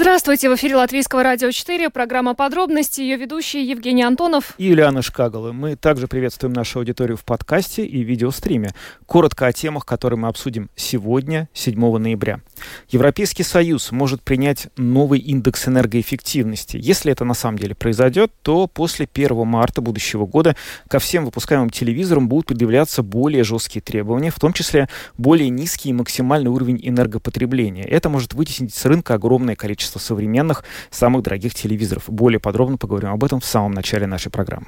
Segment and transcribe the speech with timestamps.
[0.00, 5.52] Здравствуйте, в эфире Латвийского радио 4, программа «Подробности», ее ведущие Евгений Антонов и Юлиана Шкагала.
[5.52, 8.70] Мы также приветствуем нашу аудиторию в подкасте и видеостриме.
[9.04, 12.40] Коротко о темах, которые мы обсудим сегодня, 7 ноября.
[12.88, 16.78] Европейский Союз может принять новый индекс энергоэффективности.
[16.80, 20.56] Если это на самом деле произойдет, то после 1 марта будущего года
[20.88, 24.88] ко всем выпускаемым телевизорам будут предъявляться более жесткие требования, в том числе
[25.18, 27.84] более низкий максимальный уровень энергопотребления.
[27.84, 32.04] Это может вытеснить с рынка огромное количество количество современных, самых дорогих телевизоров.
[32.08, 34.66] Более подробно поговорим об этом в самом начале нашей программы.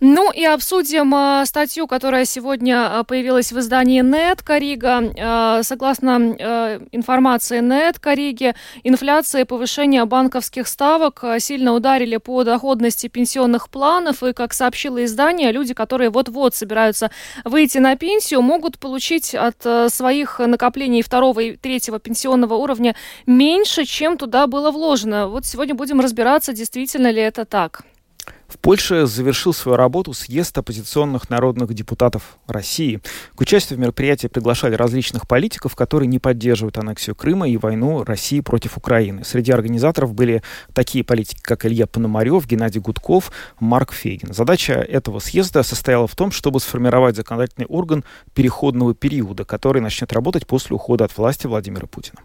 [0.00, 5.00] Ну и обсудим э, статью, которая сегодня а, появилась в издании «Нет Корига».
[5.16, 6.12] Э, согласно
[6.92, 14.22] информации «Нет Кориги», инфляция и повышение банковских ставок сильно ударили по доходности пенсионных планов.
[14.22, 17.10] И, как сообщило издание, люди, которые вот-вот собираются
[17.44, 22.94] выйти на пенсию, могут получить от своих накоплений второго и третьего пенсионного уровня
[23.26, 25.28] меньше, чем туда было вложено.
[25.28, 27.84] Вот сегодня будем разбираться, действительно ли это так.
[28.52, 33.00] В Польше завершил свою работу съезд оппозиционных народных депутатов России.
[33.34, 38.40] К участию в мероприятии приглашали различных политиков, которые не поддерживают аннексию Крыма и войну России
[38.40, 39.24] против Украины.
[39.24, 40.42] Среди организаторов были
[40.74, 44.34] такие политики, как Илья Пономарев, Геннадий Гудков, Марк Фейгин.
[44.34, 50.46] Задача этого съезда состояла в том, чтобы сформировать законодательный орган переходного периода, который начнет работать
[50.46, 52.20] после ухода от власти Владимира Путина.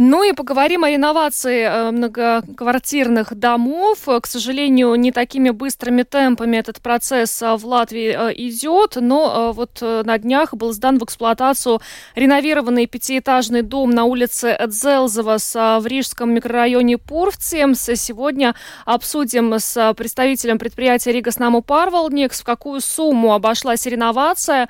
[0.00, 3.98] Ну и поговорим о реновации э, многоквартирных домов.
[4.06, 9.80] К сожалению, не такими быстрыми темпами этот процесс э, в Латвии э, идет, но вот
[9.80, 11.80] на днях был сдан в эксплуатацию
[12.14, 15.38] реновированный пятиэтажный дом на улице Эдзелзова
[15.80, 17.90] в Рижском микрорайоне Пурвцемс.
[17.96, 24.68] Сегодня обсудим с представителем предприятия Рига Наму Парвалникс, в какую сумму обошлась реновация,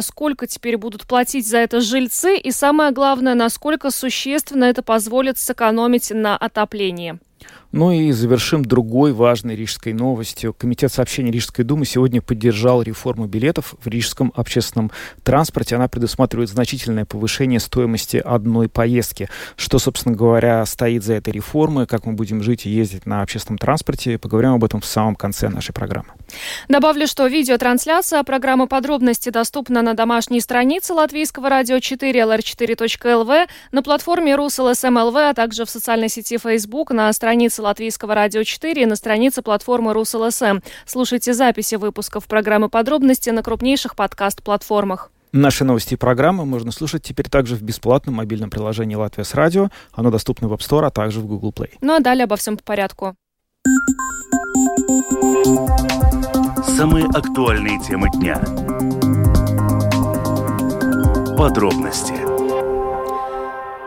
[0.00, 5.38] сколько теперь будут платить за это жильцы и самое главное, насколько существенно существенно это позволит
[5.38, 7.18] сэкономить на отоплении.
[7.72, 10.52] Ну и завершим другой важной рижской новостью.
[10.52, 14.90] Комитет сообщений Рижской думы сегодня поддержал реформу билетов в рижском общественном
[15.22, 15.76] транспорте.
[15.76, 19.30] Она предусматривает значительное повышение стоимости одной поездки.
[19.56, 23.56] Что, собственно говоря, стоит за этой реформой, как мы будем жить и ездить на общественном
[23.56, 26.08] транспорте, поговорим об этом в самом конце нашей программы.
[26.68, 34.34] Добавлю, что видеотрансляция программы подробности доступна на домашней странице Латвийского радио 4 lr4.lv, на платформе
[34.36, 39.40] РусЛСМЛВ, а также в социальной сети Facebook, на странице Латвийского радио 4 и на странице
[39.42, 40.58] платформы РусЛСМ.
[40.84, 45.10] Слушайте записи выпусков программы «Подробности» на крупнейших подкаст-платформах.
[45.32, 49.70] Наши новости и программы можно слушать теперь также в бесплатном мобильном приложении «Латвия с радио».
[49.92, 51.70] Оно доступно в App Store, а также в Google Play.
[51.80, 53.14] Ну а далее обо всем по порядку.
[56.76, 58.36] Самые актуальные темы дня.
[61.38, 62.31] Подробности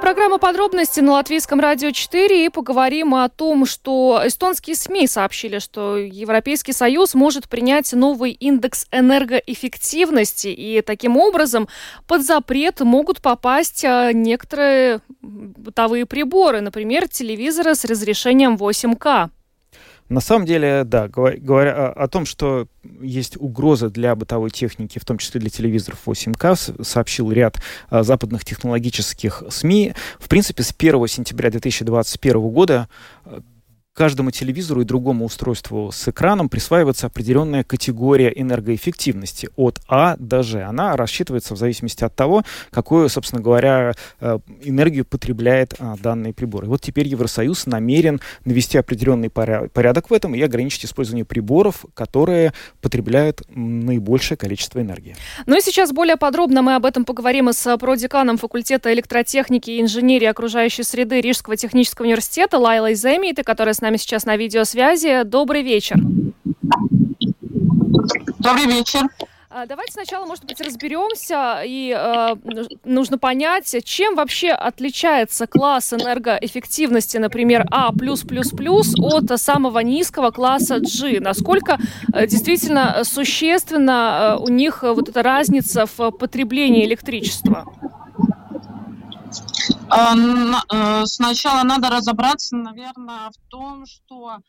[0.05, 5.97] Программа подробности на Латвийском радио 4 и поговорим о том, что эстонские СМИ сообщили, что
[5.97, 11.67] Европейский Союз может принять новый индекс энергоэффективности, и таким образом
[12.05, 19.31] под запрет могут попасть а, некоторые бытовые приборы, например, телевизоры с разрешением 8К.
[20.07, 22.67] На самом деле, да, говоря о том, что
[23.01, 28.45] есть угроза для бытовой техники, в том числе для телевизоров 8К, сообщил ряд а, западных
[28.45, 29.93] технологических СМИ.
[30.19, 32.87] В принципе, с 1 сентября 2021 года
[33.25, 33.41] а,
[33.95, 40.63] каждому телевизору и другому устройству с экраном присваивается определенная категория энергоэффективности от А до Ж.
[40.63, 46.65] Она рассчитывается в зависимости от того, какую, собственно говоря, э, энергию потребляет а, данный прибор.
[46.65, 52.53] И вот теперь Евросоюз намерен навести определенный порядок в этом и ограничить использование приборов, которые
[52.81, 55.15] потребляют наибольшее количество энергии.
[55.45, 60.25] Ну и сейчас более подробно мы об этом поговорим с продеканом факультета электротехники и инженерии
[60.25, 65.21] окружающей среды Рижского технического университета Лайлой Земиты, которая с нами сейчас на видеосвязи.
[65.23, 65.97] Добрый вечер.
[68.39, 69.01] Добрый вечер.
[69.51, 72.35] А, давайте сначала, может быть, разберемся и э,
[72.83, 77.91] нужно понять, чем вообще отличается класс энергоэффективности, например, А
[78.97, 81.19] от самого низкого класса G.
[81.19, 81.77] Насколько
[82.11, 87.65] э, действительно существенно э, у них вот эта разница в потреблении электричества?
[89.91, 94.39] Э, сначала надо разобраться, наверное, в том, что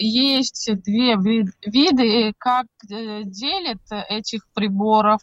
[0.00, 5.20] Есть две виды, как делят этих приборов.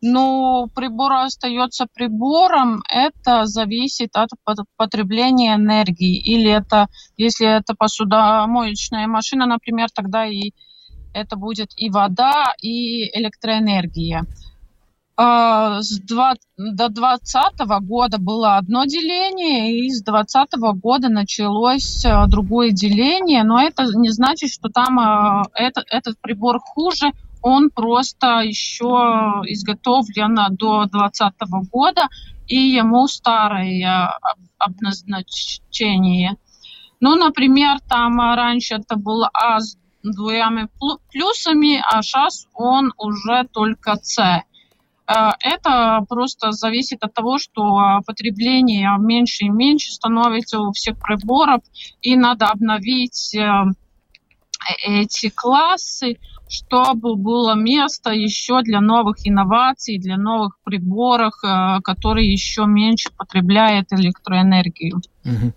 [0.00, 4.30] Но прибор остается прибором, это зависит от
[4.76, 6.16] потребления энергии.
[6.18, 6.88] Или это,
[7.18, 10.52] если это посудомоечная машина, например, тогда и
[11.12, 14.24] это будет и вода, и электроэнергия.
[15.18, 22.26] А, с 20, до 2020 года было одно деление, и с 2020 года началось а,
[22.26, 28.40] другое деление, но это не значит, что там а, это, этот прибор хуже, он просто
[28.40, 31.34] еще изготовлен до 2020
[31.72, 32.08] года,
[32.46, 34.18] и ему старое
[34.58, 36.36] обозначение.
[37.00, 40.68] Ну, например, там раньше это был А с двумя
[41.10, 44.42] плюсами, а сейчас он уже только С.
[45.08, 51.62] Э, это просто зависит от того, что потребление меньше и меньше становится у всех приборов,
[52.00, 53.64] и надо обновить э,
[54.84, 56.18] эти классы,
[56.48, 63.92] чтобы было место еще для новых инноваций, для новых приборов, э, которые еще меньше потребляют
[63.92, 65.00] электроэнергию.
[65.26, 65.52] Угу.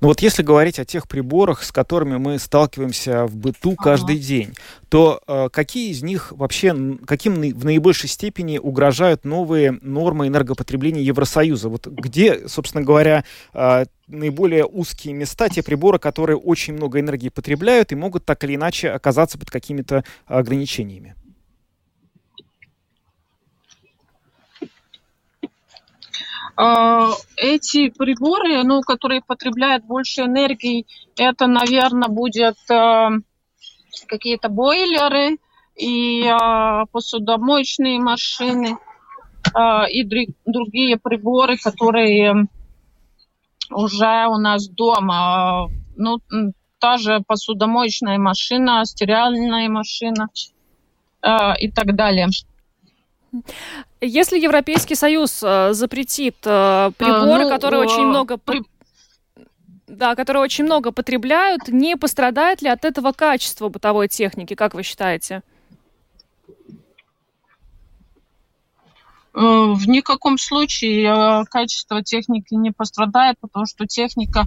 [0.00, 4.54] Ну вот если говорить о тех приборах, с которыми мы сталкиваемся в быту каждый день,
[4.88, 6.76] то э, какие из них вообще,
[7.06, 11.68] каким в наибольшей степени угрожают новые нормы энергопотребления Евросоюза?
[11.68, 13.24] Вот где, собственно говоря,
[13.54, 18.56] э, наиболее узкие места, те приборы, которые очень много энергии потребляют и могут так или
[18.56, 21.14] иначе оказаться под какими-то ограничениями?
[26.56, 30.86] Эти приборы, ну, которые потребляют больше энергии,
[31.16, 33.10] это, наверное, будет а,
[34.06, 35.38] какие-то бойлеры
[35.76, 38.78] и а, посудомоечные машины
[39.90, 40.04] и
[40.46, 42.46] другие приборы, которые
[43.70, 45.68] уже у нас дома.
[45.96, 46.18] Ну,
[46.80, 50.28] та же посудомоечная машина, стиральная машина
[51.58, 52.28] и так далее.
[54.00, 58.36] Если Европейский Союз э, запретит э, приборы, а, ну, которые э, очень много...
[58.36, 58.62] При...
[59.86, 64.82] Да, которые очень много потребляют, не пострадает ли от этого качество бытовой техники, как вы
[64.82, 65.42] считаете?
[69.34, 74.44] Э, в никаком случае качество техники не пострадает, потому что техника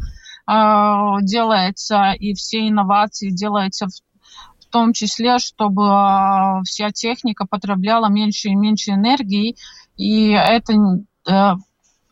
[0.50, 3.92] делается и все инновации делаются в
[4.68, 9.56] в том числе, чтобы а, вся техника потребляла меньше и меньше энергии,
[9.96, 10.74] и это,
[11.28, 11.54] э,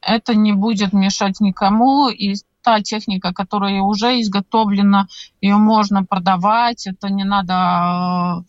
[0.01, 5.07] это не будет мешать никому, и та техника, которая уже изготовлена,
[5.41, 8.45] ее можно продавать, это не надо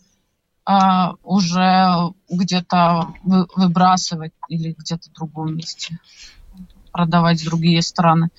[0.65, 5.99] э, э, уже где-то выбрасывать или где-то в другом месте
[6.91, 8.29] продавать в другие страны.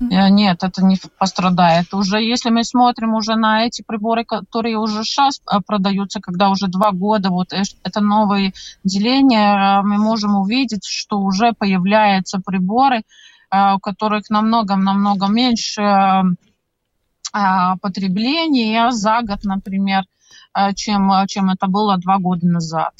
[0.00, 1.94] Э, нет, это не пострадает.
[1.94, 6.68] Уже если мы смотрим уже на эти приборы, которые уже сейчас э, продаются, когда уже
[6.68, 8.52] два года, вот это новые
[8.84, 13.02] деления, э, мы можем увидеть, что уже появляются приборы,
[13.48, 16.24] у которых намного-намного меньше
[17.80, 20.02] потребления за год, например,
[20.74, 22.92] чем, чем это было два года назад.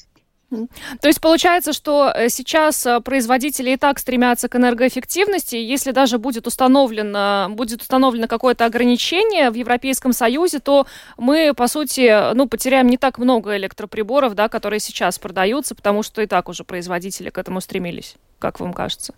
[1.01, 5.57] То есть получается, что э, сейчас э, производители и так стремятся к энергоэффективности.
[5.57, 10.87] Если даже будет установлено, будет установлено какое-то ограничение в Европейском Союзе, то
[11.17, 16.23] мы, по сути, ну, потеряем не так много электроприборов, да, которые сейчас продаются, потому что
[16.23, 18.17] и так уже производители к этому стремились.
[18.39, 19.15] Как вам кажется?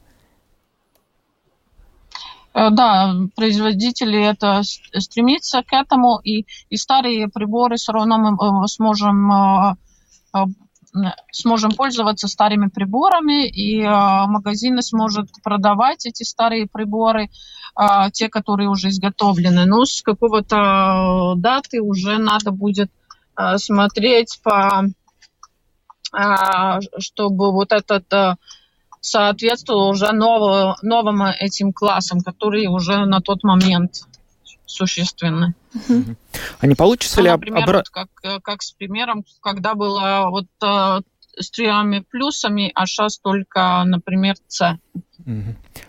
[2.55, 9.77] Э, да, производители это стремятся к этому, и, и старые приборы все равно мы сможем
[11.33, 13.87] сможем пользоваться старыми приборами, и э,
[14.27, 17.29] магазины сможет продавать эти старые приборы,
[17.79, 19.67] э, те, которые уже изготовлены.
[19.67, 22.91] Но с какого-то даты уже надо будет
[23.37, 24.85] э, смотреть по
[26.99, 28.39] чтобы вот этот
[29.03, 34.07] соответствовал уже новым, новым этим классам, которые уже на тот момент
[34.65, 35.55] существенны.
[36.61, 37.31] А не получится ну, ли...
[37.31, 37.79] Например, обра...
[37.79, 41.01] вот как, э, как с примером, когда было вот э,
[41.41, 44.79] с тремя плюсами, а сейчас только, например, С.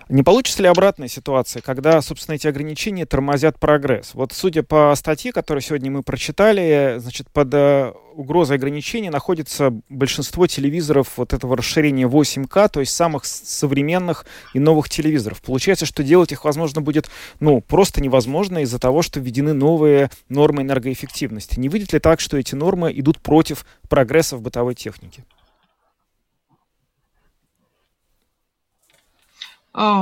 [0.10, 4.16] Не получится ли обратная ситуация, когда, собственно, эти ограничения тормозят прогресс?
[4.16, 10.48] Вот судя по статье, которую сегодня мы прочитали, значит, под э, угрозой ограничений находится большинство
[10.48, 14.26] телевизоров вот этого расширения 8К, то есть самых современных
[14.56, 15.44] и новых телевизоров.
[15.44, 17.08] Получается, что делать их, возможно, будет,
[17.40, 21.60] ну, просто невозможно из-за того, что введены новые нормы энергоэффективности.
[21.60, 25.24] Не выйдет ли так, что эти нормы идут против прогресса в бытовой технике?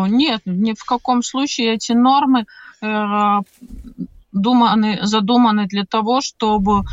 [0.08, 2.46] Нет, ни в каком случае эти нормы
[2.82, 3.42] э,
[4.32, 6.84] думаны, задуманы для того, чтобы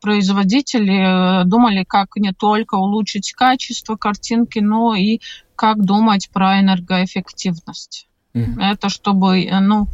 [0.00, 5.20] производители думали, как не только улучшить качество картинки, но и
[5.56, 8.08] как думать про энергоэффективность.
[8.34, 8.62] Mm-hmm.
[8.62, 9.88] Это чтобы, ну,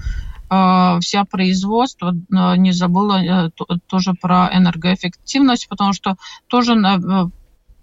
[1.00, 3.50] вся производство не забыла
[3.86, 6.16] тоже про энергоэффективность, потому что
[6.46, 6.74] тоже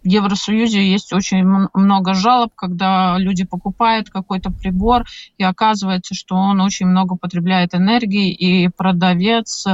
[0.05, 1.43] в Евросоюзе есть очень
[1.73, 5.03] много жалоб, когда люди покупают какой-то прибор,
[5.39, 9.65] и оказывается, что он очень много потребляет энергии, и продавец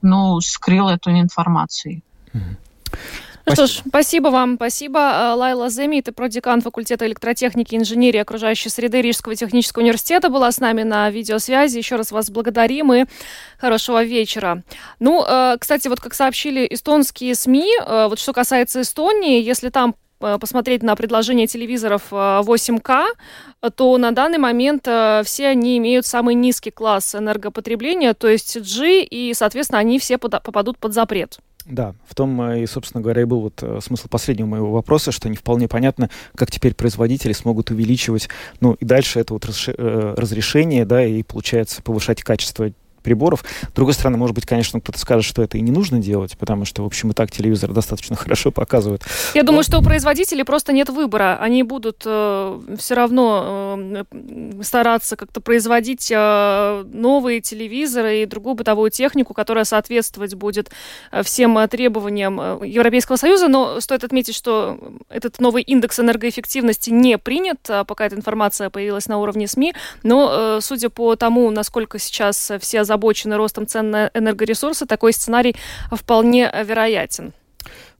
[0.00, 2.02] ну, скрыл эту информацию.
[3.44, 5.00] Ну что ж, спасибо вам, спасибо.
[5.00, 10.60] Э, Лайла Земит, продекан факультета электротехники и инженерии окружающей среды Рижского технического университета, была с
[10.60, 11.76] нами на видеосвязи.
[11.76, 13.04] Еще раз вас благодарим и
[13.58, 14.62] хорошего вечера.
[15.00, 19.96] Ну, э, кстати, вот как сообщили эстонские СМИ, э, вот что касается Эстонии, если там
[20.38, 23.06] посмотреть на предложение телевизоров 8К,
[23.74, 29.34] то на данный момент все они имеют самый низкий класс энергопотребления, то есть G, и,
[29.34, 31.40] соответственно, они все попадут под запрет.
[31.66, 35.12] Да, в том э, и, собственно говоря, и был вот э, смысл последнего моего вопроса,
[35.12, 38.28] что не вполне понятно, как теперь производители смогут увеличивать,
[38.60, 42.72] ну и дальше это вот э, разрешение, да, и получается повышать качество
[43.02, 43.44] приборов.
[43.62, 46.64] С другой стороны, может быть, конечно, кто-то скажет, что это и не нужно делать, потому
[46.64, 49.02] что, в общем, и так телевизор достаточно хорошо показывает.
[49.34, 49.48] Я Но...
[49.48, 51.38] думаю, что у производителей просто нет выбора.
[51.40, 54.04] Они будут э, все равно э,
[54.62, 60.70] стараться как-то производить э, новые телевизоры и другую бытовую технику, которая соответствовать будет
[61.10, 63.48] э, всем э, требованиям э, Европейского Союза.
[63.48, 64.78] Но стоит отметить, что
[65.08, 69.74] этот новый индекс энергоэффективности не принят, а пока эта информация появилась на уровне СМИ.
[70.02, 75.56] Но, судя по тому, насколько сейчас все озабочены ростом цен на энергоресурсы, такой сценарий
[75.90, 77.32] вполне вероятен.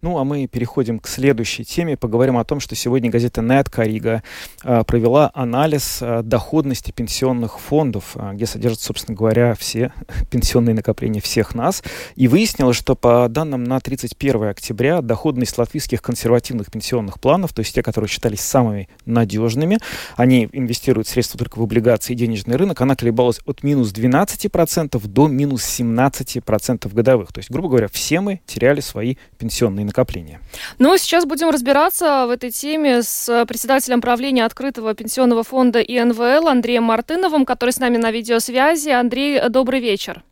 [0.05, 1.97] Ну, а мы переходим к следующей теме.
[1.97, 4.25] Поговорим о том, что сегодня газета «Нет Карига»
[4.65, 9.93] а, провела анализ а, доходности пенсионных фондов, а, где содержатся, собственно говоря, все
[10.33, 11.85] пенсионные накопления всех нас.
[12.17, 17.73] И выяснилось, что по данным на 31 октября доходность латвийских консервативных пенсионных планов, то есть
[17.73, 19.79] те, которые считались самыми надежными,
[20.17, 25.29] они инвестируют средства только в облигации и денежный рынок, она колебалась от минус 12% до
[25.29, 27.33] минус 17% годовых.
[27.33, 30.41] То есть, грубо говоря, все мы теряли свои пенсионные накопления.
[30.79, 36.85] Ну, сейчас будем разбираться в этой теме с председателем правления открытого пенсионного фонда ИНВЛ Андреем
[36.85, 38.91] Мартыновым, который с нами на видеосвязи.
[38.91, 40.23] Андрей, добрый вечер.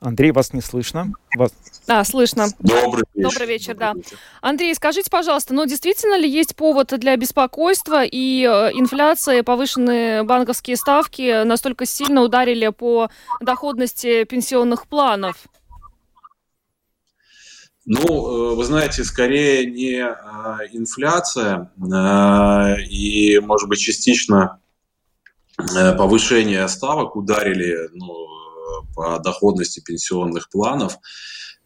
[0.00, 1.12] Андрей, вас не слышно.
[1.36, 1.52] Вас...
[1.88, 2.46] А, слышно.
[2.60, 3.30] Добрый вечер.
[3.30, 3.94] Добрый вечер, да.
[4.40, 10.76] Андрей, скажите, пожалуйста, ну действительно ли есть повод для беспокойства и э, инфляция, повышенные банковские
[10.76, 13.10] ставки настолько сильно ударили по
[13.40, 15.48] доходности пенсионных планов?
[17.90, 18.02] Ну,
[18.52, 24.60] э, вы знаете, скорее не а, инфляция а, и, может быть, частично
[25.58, 28.12] э, повышение ставок ударили ну,
[28.94, 30.98] по доходности пенсионных планов.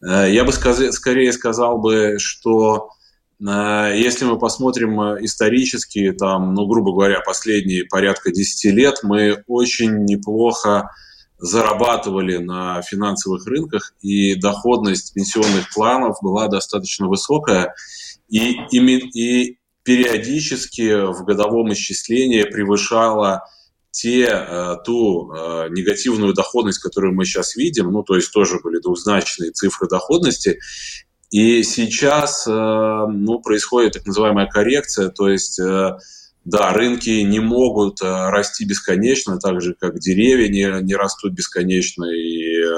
[0.01, 2.91] Э, я бы скорее сказал бы, что
[3.39, 10.89] если мы посмотрим исторически, там, ну, грубо говоря, последние порядка 10 лет, мы очень неплохо
[11.43, 17.75] зарабатывали на финансовых рынках, и доходность пенсионных планов была достаточно высокая,
[18.29, 23.43] и, и, и периодически в годовом исчислении превышала
[23.91, 28.79] те, э, ту э, негативную доходность, которую мы сейчас видим, ну, то есть тоже были
[28.79, 30.59] двузначные цифры доходности,
[31.29, 35.59] и сейчас, э, ну, происходит так называемая коррекция, то есть
[36.45, 42.05] да, рынки не могут э, расти бесконечно, так же как деревья не, не растут бесконечно.
[42.05, 42.69] И э,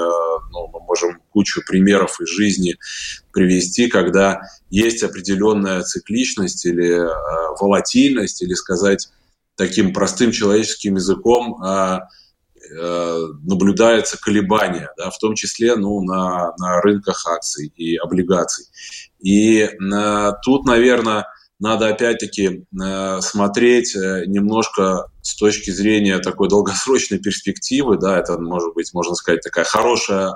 [0.52, 2.76] ну, мы можем кучу примеров из жизни
[3.32, 9.08] привести, когда есть определенная цикличность или э, волатильность, или сказать
[9.56, 11.58] таким простым человеческим языком,
[13.44, 18.66] наблюдается колебание, да, в том числе ну, на, на рынках акций и облигаций.
[19.20, 21.26] И э, тут, наверное,
[21.58, 28.74] надо опять-таки э, смотреть э, немножко с точки зрения такой долгосрочной перспективы, да, это может
[28.74, 30.34] быть, можно сказать, такая хорошая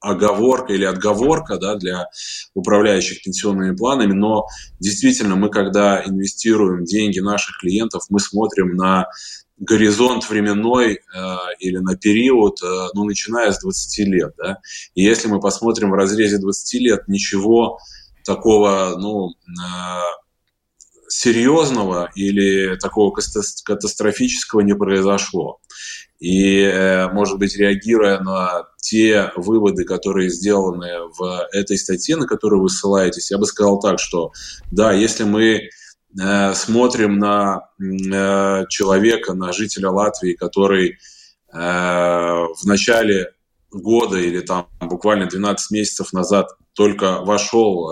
[0.00, 2.06] оговорка или отговорка да, для
[2.54, 4.46] управляющих пенсионными планами, но
[4.80, 9.06] действительно мы, когда инвестируем деньги наших клиентов, мы смотрим на
[9.58, 10.98] горизонт временной э,
[11.60, 14.34] или на период, э, ну, начиная с 20 лет.
[14.36, 14.58] Да?
[14.94, 17.78] И если мы посмотрим в разрезе 20 лет, ничего
[18.24, 20.21] такого, ну, э,
[21.12, 25.60] серьезного или такого катастрофического не произошло.
[26.18, 32.62] И, э, может быть, реагируя на те выводы, которые сделаны в этой статье, на которую
[32.62, 34.30] вы ссылаетесь, я бы сказал так, что
[34.70, 35.68] да, если мы
[36.20, 40.98] э, смотрим на э, человека, на жителя Латвии, который
[41.54, 43.34] в начале
[43.70, 47.88] года или там буквально 12 месяцев назад только вошел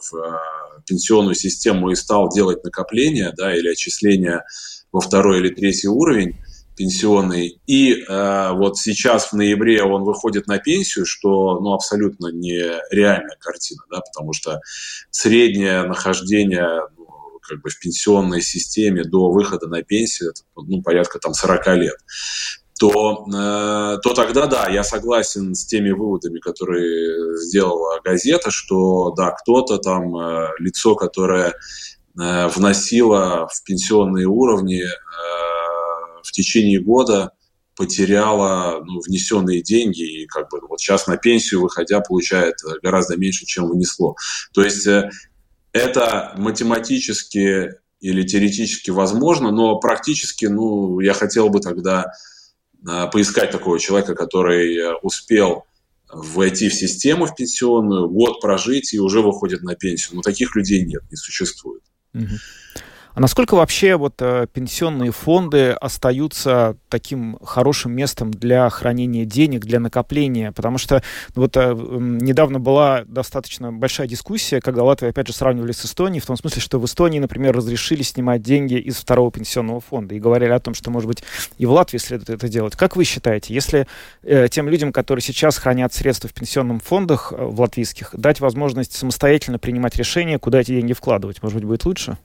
[0.00, 0.40] в
[0.86, 4.44] пенсионную систему и стал делать накопления, да, или отчисления
[4.92, 6.36] во второй или третий уровень
[6.76, 13.36] пенсионный, и э, вот сейчас в ноябре он выходит на пенсию, что ну, абсолютно нереальная
[13.40, 14.60] картина, да, потому что
[15.10, 17.06] среднее нахождение ну,
[17.40, 21.96] как бы в пенсионной системе до выхода на пенсию это ну, порядка там 40 лет
[22.78, 29.30] то, э, то тогда да, я согласен с теми выводами, которые сделала газета, что да,
[29.30, 31.54] кто-то там, э, лицо, которое
[32.18, 34.84] э, вносило в пенсионные уровни
[36.22, 37.30] в течение года
[37.76, 43.46] потеряла ну, внесенные деньги и как бы вот сейчас на пенсию выходя получает гораздо меньше,
[43.46, 44.16] чем внесло.
[44.52, 44.88] То есть
[45.72, 52.06] это математически или теоретически возможно, но практически, ну, я хотел бы тогда
[53.12, 55.64] поискать такого человека, который э, успел
[56.12, 60.16] войти в систему в пенсионную, год прожить и уже выходит на пенсию.
[60.16, 61.82] Но таких людей нет, не существует.
[62.14, 62.26] Угу.
[63.16, 69.80] А насколько вообще вот э, пенсионные фонды остаются таким хорошим местом для хранения денег, для
[69.80, 70.52] накопления?
[70.52, 71.02] Потому что
[71.34, 76.20] ну, вот э, недавно была достаточно большая дискуссия, когда Латвию опять же сравнивали с Эстонией,
[76.20, 80.20] в том смысле, что в Эстонии, например, разрешили снимать деньги из второго пенсионного фонда и
[80.20, 81.24] говорили о том, что, может быть,
[81.56, 82.76] и в Латвии следует это делать.
[82.76, 83.86] Как вы считаете, если
[84.24, 88.92] э, тем людям, которые сейчас хранят средства в пенсионных фондах э, в латвийских, дать возможность
[88.92, 92.18] самостоятельно принимать решения, куда эти деньги вкладывать, может быть, будет лучше?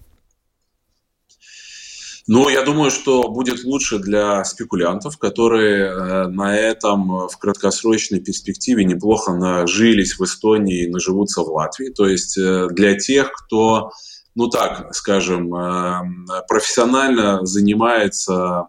[2.34, 8.86] Но я думаю, что будет лучше для спекулянтов, которые э, на этом в краткосрочной перспективе
[8.86, 11.90] неплохо нажились в Эстонии и наживутся в Латвии.
[11.90, 13.92] То есть э, для тех, кто
[14.34, 16.04] ну так, скажем, э,
[16.48, 18.68] профессионально занимается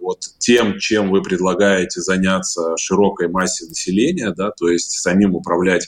[0.00, 5.86] вот тем, чем вы предлагаете заняться широкой массе населения, да, то есть самим управлять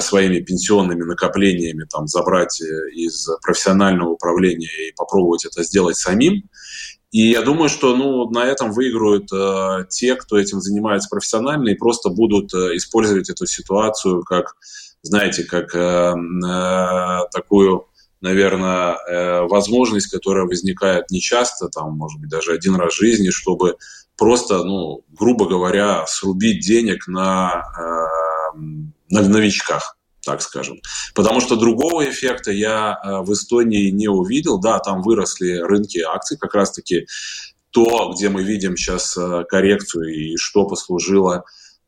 [0.00, 6.48] своими пенсионными накоплениями там забрать э, из профессионального управления и попробовать это сделать самим.
[7.10, 11.74] И я думаю, что ну, на этом выиграют э, те, кто этим занимается профессионально, и
[11.74, 14.56] просто будут э, использовать эту ситуацию как,
[15.02, 17.86] знаете, как э, э, такую,
[18.20, 23.76] наверное, э, возможность, которая возникает нечасто, там, может быть, даже один раз в жизни, чтобы
[24.18, 27.62] просто, ну, грубо говоря, срубить денег на
[28.54, 28.58] э,
[29.10, 30.80] на новичках так скажем.
[31.14, 34.58] Потому что другого эффекта я э, в Эстонии не увидел.
[34.58, 37.06] Да, там выросли рынки акций, как раз-таки
[37.70, 41.44] то, где мы видим сейчас э, коррекцию и что послужило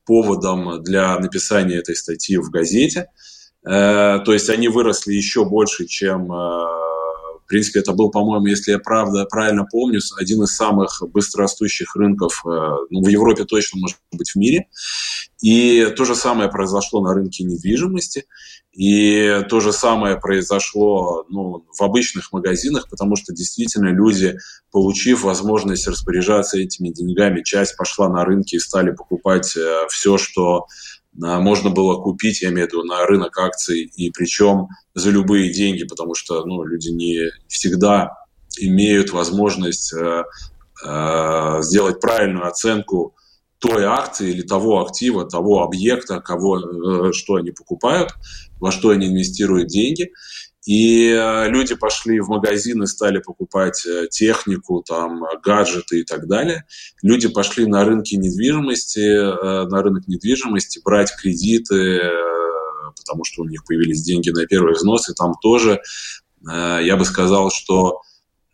[0.07, 3.09] поводом для написания этой статьи в газете.
[3.67, 6.33] Э, то есть они выросли еще больше, чем
[7.51, 12.49] принципе, это был, по-моему, если я правда, правильно помню, один из самых быстрорастущих рынков, э,
[12.91, 14.69] ну, в Европе точно, может быть, в мире.
[15.43, 18.27] И то же самое произошло на рынке недвижимости.
[18.73, 24.37] И то же самое произошло ну, в обычных магазинах, потому что действительно люди,
[24.71, 30.67] получив возможность распоряжаться этими деньгами, часть пошла на рынки и стали покупать э, все, что
[31.13, 35.85] можно было купить, я имею в виду, на рынок акций, и причем за любые деньги,
[35.85, 38.13] потому что ну, люди не всегда
[38.59, 40.25] имеют возможность э,
[40.85, 43.15] э, сделать правильную оценку
[43.59, 48.15] той акции или того актива, того объекта, кого, э, что они покупают,
[48.59, 50.13] во что они инвестируют деньги.
[50.67, 56.27] И э, люди пошли в магазин и стали покупать э, технику, там, гаджеты и так
[56.29, 56.67] далее.
[57.03, 62.01] Люди пошли на рынки недвижимости, э, на рынок недвижимости брать кредиты,
[62.97, 65.81] потому что у них появились деньги на первый взнос, и там тоже,
[66.45, 68.01] я бы сказал, что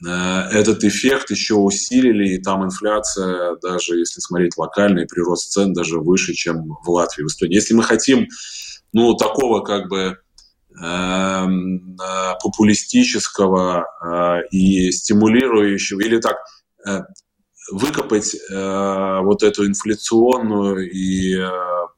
[0.05, 6.35] этот эффект еще усилили, и там инфляция, даже если смотреть локальный прирост цен, даже выше,
[6.35, 7.55] чем в Латвии, в Эстонии.
[7.55, 8.29] Если мы хотим,
[8.93, 10.17] ну, такого как бы э,
[12.43, 16.37] популистического э, и стимулирующего, или так,
[16.87, 17.01] э,
[17.73, 21.37] выкопать вот эту инфляционную и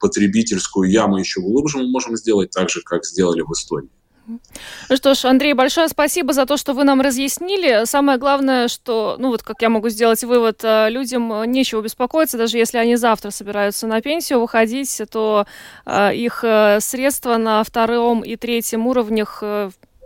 [0.00, 3.97] потребительскую яму еще глубже мы можем сделать так же, как сделали в Эстонии.
[4.28, 7.86] Ну что ж, Андрей, большое спасибо за то, что вы нам разъяснили.
[7.86, 12.58] Самое главное, что, ну вот как я могу сделать вывод, э, людям нечего беспокоиться, даже
[12.58, 15.46] если они завтра собираются на пенсию выходить, то
[15.86, 19.42] э, их э, средства на втором и третьем уровнях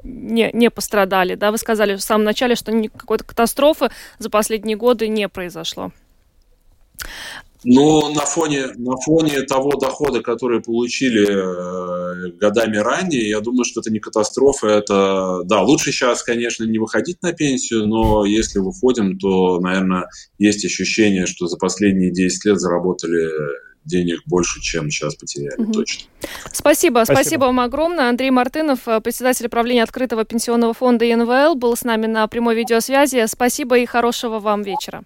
[0.04, 1.34] не, не пострадали.
[1.34, 1.50] Да?
[1.50, 5.92] Вы сказали в самом начале, что какой-то катастрофы за последние годы не произошло.
[7.64, 13.80] Но на фоне, на фоне того дохода, который получили э, годами ранее, я думаю, что
[13.80, 14.68] это не катастрофа.
[14.68, 20.64] Это, да, лучше сейчас, конечно, не выходить на пенсию, но если выходим, то, наверное, есть
[20.64, 23.28] ощущение, что за последние 10 лет заработали
[23.84, 25.72] денег больше, чем сейчас потеряли, угу.
[25.72, 26.08] точно.
[26.52, 27.00] Спасибо.
[27.04, 27.04] Спасибо.
[27.04, 28.08] Спасибо вам огромное.
[28.08, 33.24] Андрей Мартынов, э, председатель правления открытого пенсионного фонда ИНВЛ, был с нами на прямой видеосвязи.
[33.26, 35.02] Спасибо и хорошего вам вечера.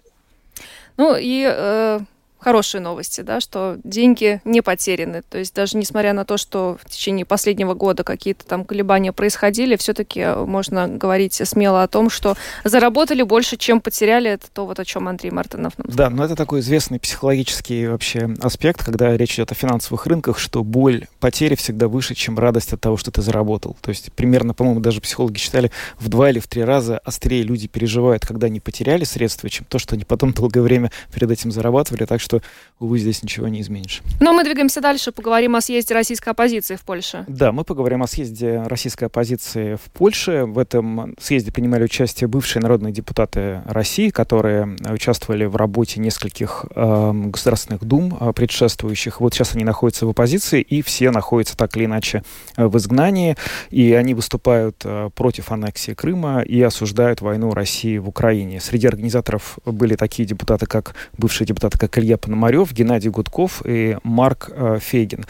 [0.97, 1.99] Ну и э,
[2.39, 5.23] хорошие новости, да, что деньги не потеряны.
[5.29, 9.75] То есть даже несмотря на то, что в течение последнего года какие-то там колебания происходили,
[9.75, 14.31] все-таки можно говорить смело о том, что заработали больше, чем потеряли.
[14.31, 16.09] Это то, вот о чем Андрей Мартынов нам сказал.
[16.09, 20.63] Да, но это такой известный психологический вообще аспект, когда речь идет о финансовых рынках, что
[20.63, 23.77] боль потери всегда выше, чем радость от того, что ты заработал.
[23.81, 27.67] То есть примерно, по-моему, даже психологи считали, в два или в три раза острее люди
[27.67, 32.05] переживают, когда они потеряли средства, чем то, что они потом долгое время перед этим зарабатывали.
[32.05, 32.41] Так что что,
[32.79, 34.01] увы, здесь ничего не изменишь.
[34.19, 37.25] Но мы двигаемся дальше, поговорим о съезде российской оппозиции в Польше.
[37.27, 40.45] Да, мы поговорим о съезде российской оппозиции в Польше.
[40.45, 47.11] В этом съезде принимали участие бывшие народные депутаты России, которые участвовали в работе нескольких э,
[47.13, 49.21] государственных дум э, предшествующих.
[49.21, 52.23] Вот сейчас они находятся в оппозиции, и все находятся так или иначе
[52.57, 53.37] э, в изгнании,
[53.69, 58.59] и они выступают э, против аннексии Крыма и осуждают войну России в Украине.
[58.59, 64.49] Среди организаторов были такие депутаты, как бывшие депутаты, как Илья Пономарев, Геннадий Гудков и Марк
[64.51, 65.25] э, Фейгин.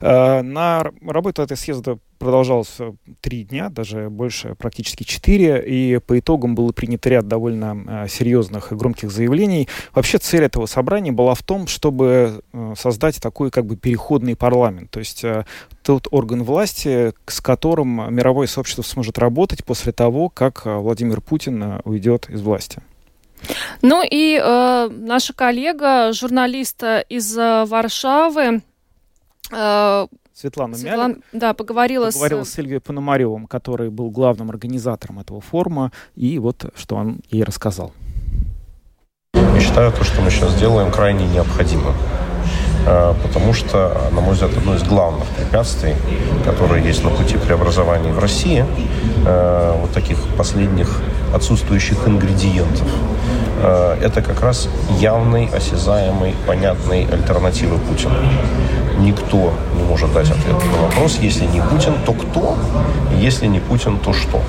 [0.00, 6.18] Э, на работу этой съезда продолжалась э, три дня, даже больше, практически четыре, и по
[6.18, 9.68] итогам был принят ряд довольно серьезных и громких заявлений.
[9.94, 12.42] Вообще цель этого собрания была в том, чтобы
[12.76, 15.24] создать такой как бы переходный парламент, то есть
[15.82, 22.28] тот орган власти, с которым мировое сообщество сможет работать после того, как Владимир Путин уйдет
[22.30, 22.82] из власти.
[23.82, 28.62] Ну и э, наша коллега, журналист из э, Варшавы,
[29.52, 32.50] э, Светлана Светлана, Мялик да, поговорила, поговорила с...
[32.50, 37.92] с Сильвией Пономаревым, который был главным организатором этого форума, и вот что он ей рассказал.
[39.34, 41.92] Я считаю, то, что мы сейчас делаем, крайне необходимо.
[42.86, 45.94] Э, потому что, на мой взгляд, одно из главных препятствий,
[46.44, 48.64] которые есть на пути преобразования в России,
[49.26, 51.00] э, вот таких последних
[51.34, 52.86] отсутствующих ингредиентов,
[53.62, 54.68] э, это как раз
[55.00, 58.14] явный, осязаемый, понятный альтернативы Путину.
[58.98, 62.56] Никто не может дать ответ на вопрос, если не Путин, то кто?
[63.16, 64.42] Если не Путин, то что?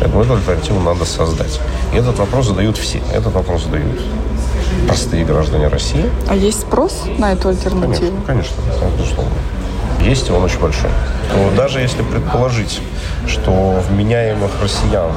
[0.00, 1.60] Поэтому эту альтернативу надо создать.
[1.92, 3.00] И этот вопрос задают все.
[3.12, 4.00] Этот вопрос задают
[4.86, 6.04] простые граждане России.
[6.28, 8.16] А есть спрос на эту альтернативу?
[8.26, 9.32] Конечно, конечно, безусловно.
[10.02, 10.90] Есть, и он очень большой.
[11.34, 12.80] Но даже если предположить,
[13.26, 15.12] что вменяемых россиян,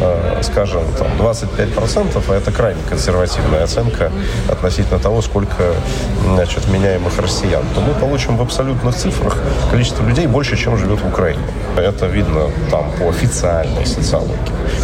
[0.00, 4.12] э, скажем, там 25%, а это крайне консервативная оценка
[4.48, 5.74] относительно того, сколько
[6.24, 9.36] значит, вменяемых россиян, то мы получим в абсолютных цифрах
[9.70, 11.42] количество людей больше, чем живет в Украине.
[11.76, 14.36] Это видно там по официальной социологии,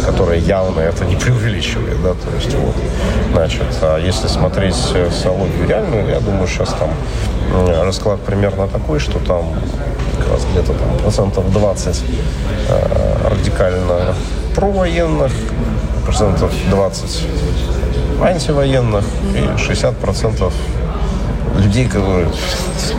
[0.05, 2.01] которая явно это не преувеличивает.
[2.03, 2.13] Да?
[2.13, 2.75] То есть, вот,
[3.31, 6.89] значит, а если смотреть социологию реальную, я думаю, сейчас там
[7.83, 9.53] расклад примерно такой, что там
[10.17, 12.03] как раз где-то там процентов 20
[12.69, 14.15] э, радикально
[14.55, 15.31] провоенных,
[16.05, 17.27] процентов 20
[18.21, 19.05] антивоенных
[19.35, 20.53] и 60 процентов
[21.57, 22.27] людей, которые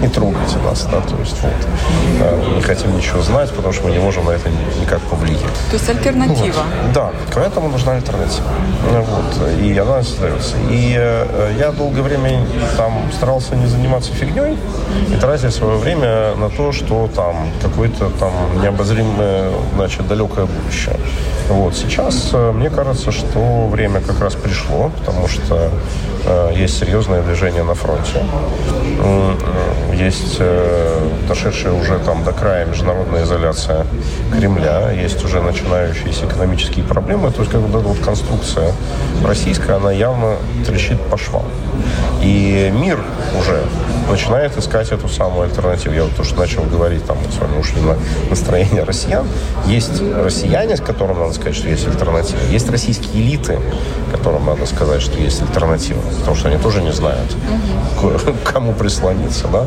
[0.00, 3.98] не трогайте нас, да, то есть вот, не хотим ничего знать, потому что мы не
[3.98, 4.48] можем на это
[4.80, 5.40] никак повлиять.
[5.70, 6.46] То есть альтернатива?
[6.46, 6.92] Вот.
[6.92, 8.46] Да, поэтому нужна альтернатива.
[8.90, 10.56] Вот, и она остается.
[10.70, 14.58] И э, я долгое время там старался не заниматься фигней
[15.08, 20.96] и тратить свое время на то, что там какое-то там необозримое, значит, далекое будущее.
[21.48, 25.70] Вот, сейчас э, мне кажется, что время как раз пришло, потому что
[26.56, 28.22] есть серьезное движение на фронте.
[29.00, 29.34] Э,
[29.94, 33.86] есть э, дошедшая уже там до края международная изоляция
[34.36, 37.30] Кремля, есть уже начинающиеся экономические проблемы.
[37.30, 38.72] То есть как бы эта вот конструкция
[39.24, 40.36] российская, она явно
[40.66, 41.44] трещит по швам.
[42.22, 42.98] И мир
[43.38, 43.62] уже
[44.10, 45.94] начинает искать эту самую альтернативу.
[45.94, 47.96] Я вот то, что начал говорить, там мы с вами ушли на
[48.30, 49.26] настроение россиян.
[49.66, 52.38] Есть россияне, с которым надо сказать, что есть альтернатива.
[52.50, 53.58] Есть российские элиты,
[54.12, 56.00] которым надо сказать, что есть альтернатива.
[56.18, 57.36] Потому что они тоже не знают,
[58.00, 59.66] к кому прислониться, да?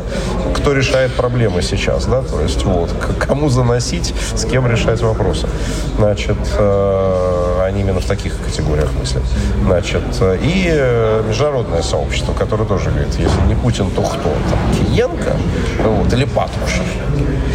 [0.54, 2.22] Кто решает проблемы сейчас, да?
[2.22, 5.48] То есть вот, к кому заносить, с кем решать вопросы.
[5.96, 9.22] Значит, э, они именно в таких категориях мыслят.
[9.64, 10.02] Значит,
[10.42, 14.30] и э, международное сообщество, которое тоже говорит, если не Путин, то кто?
[14.50, 15.36] Там, Кириенко
[15.84, 16.84] вот, или Патрушев?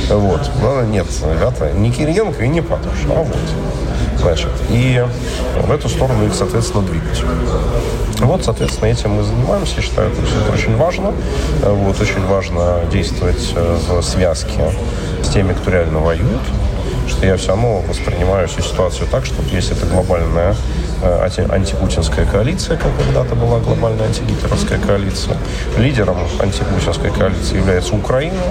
[0.10, 0.50] Вот.
[0.62, 3.38] Но нет, ребята, не Кириенко и не Патрушев, а вот.
[4.18, 5.06] Значит, и
[5.56, 7.24] в эту сторону их, соответственно, двигать.
[8.26, 9.76] Вот, соответственно, этим мы занимаемся.
[9.78, 11.14] Я считаю, это, это очень важно.
[11.62, 14.72] Э, Вот, очень важно действовать э, в связке
[15.24, 16.42] с теми, кто реально воюет.
[17.08, 20.56] Что я все равно воспринимаю всю ситуацию так, что если это глобальная
[21.04, 25.38] э, анти- антипутинская коалиция, как когда-то была глобальная антигитлеровская коалиция,
[25.78, 28.42] лидером антипутинской коалиции является Украина.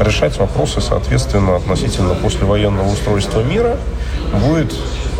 [0.00, 3.76] Решать вопросы, соответственно, относительно послевоенного устройства мира
[4.46, 4.72] будет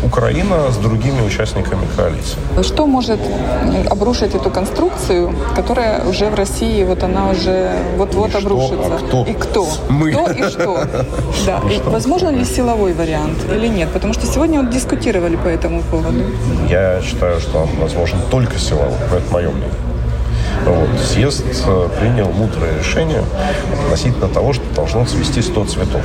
[0.03, 2.37] Украина с другими участниками коалиции.
[2.61, 3.19] Что может
[3.89, 8.95] обрушить эту конструкцию, которая уже в России, вот она уже вот-вот И что, обрушится?
[8.95, 9.25] а кто?
[9.25, 9.67] И кто?
[9.89, 10.11] Мы.
[10.11, 10.83] Кто и что?
[11.45, 11.59] Да.
[11.69, 13.89] И возможно ли силовой вариант или нет?
[13.91, 16.23] Потому что сегодня вот дискутировали по этому поводу.
[16.69, 18.93] Я считаю, что он возможен только силовой.
[19.11, 19.69] Это мое мнение.
[20.65, 20.99] Вот.
[20.99, 23.23] Съезд э, принял мудрое решение
[23.85, 26.01] относительно того, что должно цвести 100 цветов.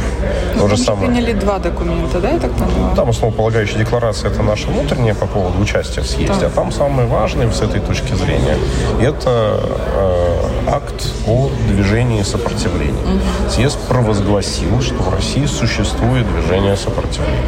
[0.59, 1.11] То же самое.
[1.11, 2.95] приняли два документа, да, я так поняла?
[2.95, 7.51] Там основополагающая декларация– это наша внутренняя по поводу участия в съезде, а там самое важное
[7.51, 8.57] с этой точки зрения–
[9.01, 9.61] это
[9.97, 10.29] э,
[10.69, 13.21] акт о движении сопротивления.
[13.49, 17.39] Съезд провозгласил, что в России существует движение сопротивления,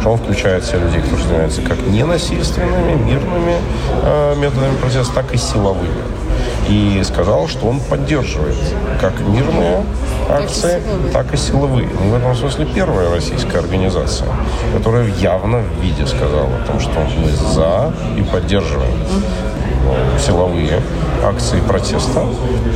[0.00, 3.56] что он включает в себя людей, которые занимаются как ненасильственными, мирными
[4.02, 5.88] э, методами протеста, так и силовыми.
[6.68, 8.56] И сказал, что он поддерживает
[9.00, 9.84] как мирные
[10.28, 11.88] акции, так и силовые.
[11.88, 14.28] Ну, в этом смысле первая российская организация,
[14.76, 18.98] которая в явном виде сказала о том, что мы за и поддерживаем
[20.18, 20.80] силовые
[21.24, 22.24] акции протеста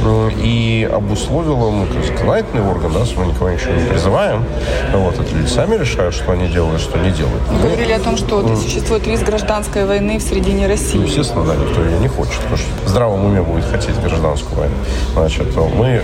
[0.05, 4.45] э, и обусловила, ну, как законодательный орган, да, мы никого ничего не призываем,
[4.93, 7.43] вот, это люди сами решают, что они делают, что не делают.
[7.51, 11.03] Вы говорили о том, что вот существует риск гражданской войны в середине Ну, России.
[11.07, 14.75] естественно, да, никто ее не хочет, потому что в здравом уме будет хотеть гражданскую войну.
[15.15, 15.47] Значит,
[15.77, 16.03] мы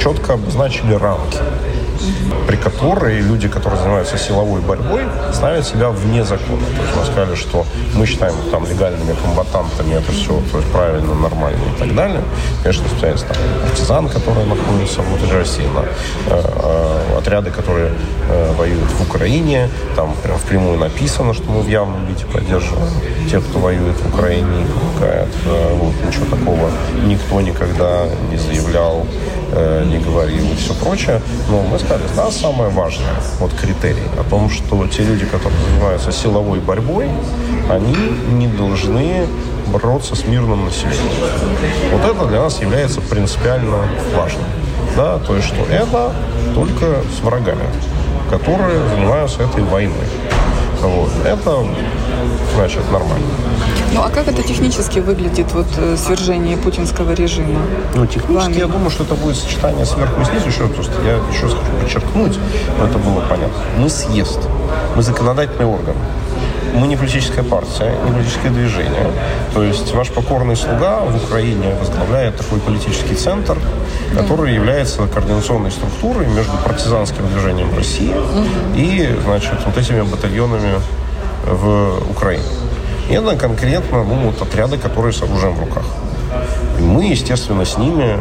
[0.00, 1.38] четко обозначили рамки,
[2.46, 6.66] при которой люди, которые занимаются силовой борьбой, ставят себя вне закона.
[6.76, 11.14] То есть мы сказали, что мы считаем там легальными комбатантами, это все то есть правильно,
[11.14, 12.22] нормально и так далее.
[12.62, 16.42] Конечно, специалисты там партизан, которые находятся внутри России, на, э,
[17.14, 17.92] э, отряды, которые
[18.28, 22.92] э, воюют в Украине, там прям впрямую написано, что мы в явном виде поддерживаем
[23.30, 25.28] тех, кто воюет в Украине и помогает.
[25.46, 26.70] Э, Вот, ничего такого
[27.06, 29.06] никто никогда не заявлял,
[29.52, 31.20] э, не говорил и все прочее.
[31.48, 36.12] Но мы сказали, да, самое важное, вот критерий о том, что те люди, которые занимаются
[36.12, 37.08] силовой борьбой,
[37.70, 37.96] они
[38.32, 39.26] не должны
[39.68, 41.12] бороться с мирным населением.
[41.92, 43.78] Вот это для нас является принципиально
[44.14, 44.44] важным.
[44.96, 46.12] Да, то есть, что это
[46.54, 47.64] только с врагами,
[48.30, 50.08] которые занимаются этой войной.
[50.80, 51.10] Вот.
[51.24, 51.64] Это,
[52.54, 53.24] значит, нормально.
[53.94, 57.60] Ну а как это технически выглядит, вот э, свержение путинского режима?
[57.94, 58.58] Ну, технически, Вами.
[58.58, 60.48] я думаю, что это будет сочетание сверху и снизу.
[60.48, 62.38] Еще просто я еще раз хочу подчеркнуть,
[62.78, 63.62] но это было понятно.
[63.76, 64.40] Мы съезд,
[64.96, 65.94] мы законодательный орган.
[66.74, 69.06] Мы не политическая партия, не политическое движение.
[69.52, 73.58] То есть ваш покорный слуга в Украине возглавляет такой политический центр,
[74.16, 78.14] который является координационной структурой между партизанским движением России
[78.74, 80.80] и, значит, вот этими батальонами
[81.46, 82.44] в Украине.
[83.12, 85.84] И конкретно ну, вот отряды, которые с оружием в руках.
[86.78, 88.16] И мы, естественно, с ними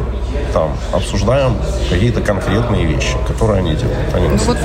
[0.52, 1.56] там обсуждаем
[1.90, 4.14] какие-то конкретные вещи, которые они делают.
[4.14, 4.58] Они вот,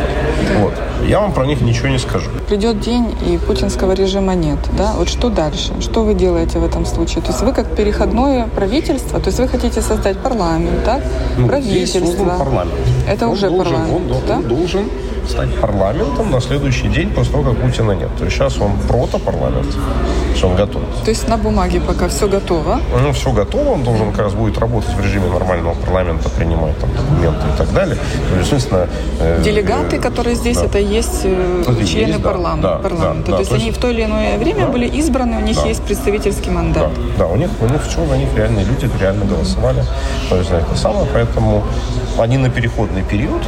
[0.58, 0.74] вот.
[1.06, 2.28] Я вам про них ничего не скажу.
[2.48, 4.94] Придет день, и путинского режима нет, да?
[4.96, 5.80] Вот что дальше?
[5.80, 7.22] Что вы делаете в этом случае?
[7.22, 11.00] То есть вы как переходное правительство, то есть вы хотите создать парламент, да?
[11.36, 12.38] Ну, здесь создан Правительство.
[12.38, 12.74] парламент.
[13.08, 14.36] Это Он уже должен, парламент, Он, да?
[14.38, 14.90] он должен
[15.28, 18.08] стать парламентом на следующий день после того, как Путина нет.
[18.18, 20.82] То есть сейчас он протопарламент, то есть он готов.
[21.04, 22.80] То есть на бумаге пока все готово.
[23.02, 26.90] Ну, все готово, он должен как раз будет работать в режиме нормального парламента, принимать там
[26.94, 27.96] документы и так далее.
[28.32, 28.86] Ну, естественно,
[29.20, 30.64] э, Делегаты, которые здесь, да.
[30.66, 32.68] это есть э, Это и члены есть, да, парламента.
[32.82, 33.30] да, парламента.
[33.30, 34.72] да, то есть то они есть- в то или иное время Да.
[34.72, 35.66] были избраны, у них Да.
[35.66, 36.90] есть представительский Да, мандат.
[37.18, 39.82] да, у них, у них все, за них реальные люди реально голосовали.
[40.28, 41.62] То есть, это самое, поэтому
[42.18, 43.42] они на переходный период,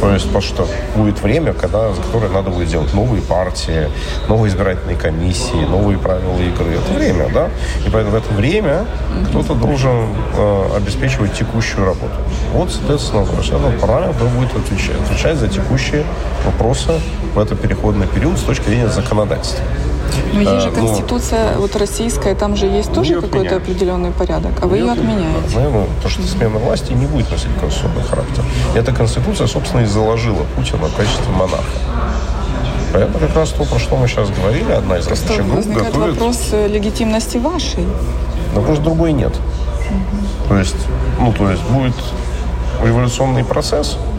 [0.00, 3.88] то есть, потому что будет время, когда, за которое надо будет делать новые партии,
[4.28, 6.74] новые избирательные комиссии, новые правила игры.
[6.74, 7.48] Это время, да?
[7.86, 8.86] И поэтому в это время
[9.28, 12.14] кто-то должен э, обеспечивать текущую работу.
[12.52, 16.04] Вот, соответственно, то этот парламент будет отвечать, отвечать за текущие
[16.44, 16.92] вопросы
[17.34, 19.64] в этот переходный период с точки зрения законодательства.
[20.32, 24.52] Но есть же Э, ну, конституция вот российская, там же есть тоже какой-то определенный порядок,
[24.62, 25.54] а вы ее отменяете.
[25.54, 28.44] Ну, ну, то, что смена власти не будет носить конституционный характер.
[28.74, 31.64] Эта конституция, собственно, и заложила Путина в качестве монарха.
[32.94, 34.72] Это как раз то, про что мы сейчас говорили.
[34.72, 36.14] Одна из Просто рабочих групп возникает готовит.
[36.14, 37.86] вопрос э, легитимности вашей.
[38.54, 39.32] Но просто другой нет.
[40.48, 40.76] То есть,
[41.20, 41.94] ну, то есть будет
[42.82, 44.17] революционный процесс, но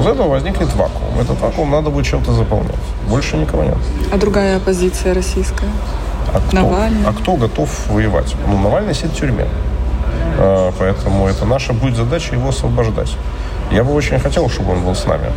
[0.00, 1.20] из этого возникнет вакуум.
[1.20, 2.74] Этот вакуум надо будет чем-то заполнять.
[3.08, 3.76] Больше никого нет.
[4.12, 5.68] А другая оппозиция российская?
[6.32, 7.06] А кто, Навальный.
[7.06, 8.34] а кто готов воевать?
[8.48, 9.46] Ну, Навальный сидит в тюрьме.
[10.38, 13.16] А, Поэтому это наша будет задача его освобождать.
[13.70, 15.30] Я бы очень хотел, чтобы он был с нами.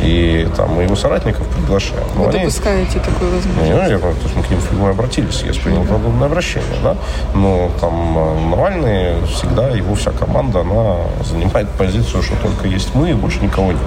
[0.00, 2.04] И там мы его соратников приглашаем.
[2.14, 3.70] Но Вы они- допускаете такую ну, возможность?
[3.70, 6.96] наверное, то есть мы к ним впрямую обратились, я принял подобное обращение, да.
[7.34, 13.10] Но там э, Навальный всегда, его вся команда, она занимает позицию, что только есть мы
[13.10, 13.80] и больше никого нет.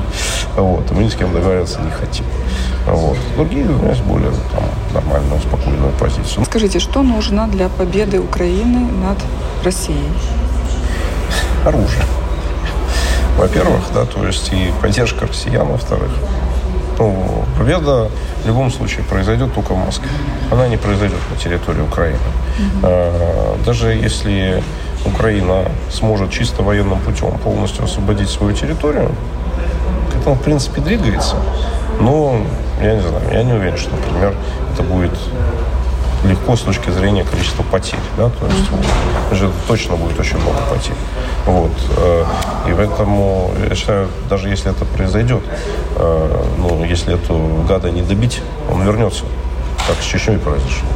[0.57, 0.91] Вот.
[0.91, 2.25] И мы ни с кем договариваться не хотим.
[2.87, 3.17] Вот.
[3.37, 6.45] Другие занимают более там, нормальную, спокойную позицию.
[6.45, 9.17] Скажите, что нужно для победы Украины над
[9.63, 10.09] Россией?
[11.65, 12.03] оружие.
[13.37, 16.11] Во-первых, да, то есть и поддержка россиян, во-вторых.
[16.99, 18.09] Ну, победа
[18.43, 20.09] в любом случае произойдет только в Москве.
[20.51, 22.19] Она не произойдет на территории Украины.
[22.83, 24.61] Э, Даже если
[25.05, 29.09] Украина сможет чисто военным путем полностью освободить свою территорию,
[30.11, 31.35] к этому, в принципе, двигается.
[31.99, 32.37] Но,
[32.81, 34.35] я не знаю, я не уверен, что, например,
[34.73, 35.11] это будет
[36.23, 37.99] легко с точки зрения количества потерь.
[38.17, 38.29] Да?
[38.29, 40.95] То есть же точно будет очень много потерь.
[41.45, 41.71] Вот.
[41.97, 42.25] э,
[42.69, 45.41] И поэтому, я считаю, даже если это произойдет,
[45.95, 49.23] э, ну, если эту гада не добить, он вернется.
[49.87, 50.87] Как с Чечней произошло.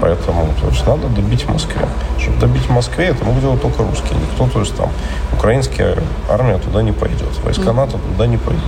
[0.00, 1.86] Поэтому то есть, надо добить в Москве.
[2.18, 4.18] Чтобы добить в Москве, это могут делать только русские.
[4.18, 4.90] Никто, то есть там,
[5.32, 5.96] украинская
[6.28, 7.28] армия туда не пойдет.
[7.44, 8.62] Войска НАТО туда не пойдут.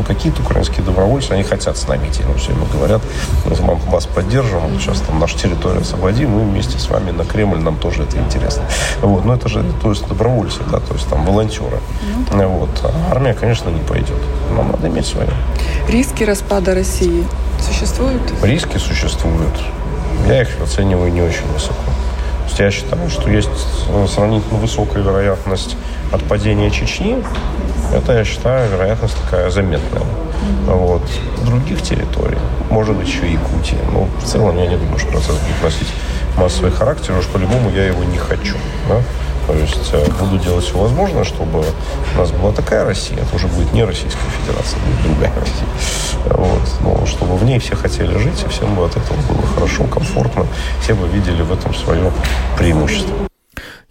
[0.00, 2.22] Ну, какие-то украинские добровольцы, они хотят с нами идти.
[2.26, 3.02] Ну, все время говорят,
[3.44, 7.58] мы вас поддержим, вот сейчас там нашу территорию освободим, мы вместе с вами на Кремль,
[7.58, 8.62] нам тоже это интересно.
[9.02, 9.26] Вот.
[9.26, 11.80] Но это же, то есть, добровольцы, да, то есть там волонтеры.
[12.30, 12.70] Вот.
[12.82, 14.16] А армия, конечно, не пойдет.
[14.56, 15.28] Нам надо иметь свое.
[15.86, 17.26] Риски распада России
[17.60, 18.22] существуют?
[18.42, 19.60] Риски существуют.
[20.26, 21.74] Я их оцениваю не очень высоко.
[22.56, 23.50] Я считаю, что есть
[24.08, 25.76] сравнительно высокая вероятность
[26.10, 27.22] отпадения Чечни.
[27.92, 30.02] Это, я считаю, вероятность такая заметная.
[30.66, 31.02] Вот.
[31.44, 32.38] Других территорий,
[32.70, 33.78] может быть, еще и Якутия.
[33.92, 35.88] Но в целом я не думаю, что процесс будет носить
[36.36, 37.16] массовый характер.
[37.18, 38.56] Уж по-любому я его не хочу.
[38.88, 39.02] Да?
[39.46, 41.64] То есть э, буду делать все возможное, чтобы
[42.14, 46.36] у нас была такая Россия, это уже будет не Российская Федерация, будет другая Россия.
[46.36, 46.60] Вот.
[46.82, 50.46] Но чтобы в ней все хотели жить, и всем бы от этого было хорошо, комфортно,
[50.80, 52.12] все бы видели в этом свое
[52.56, 53.29] преимущество.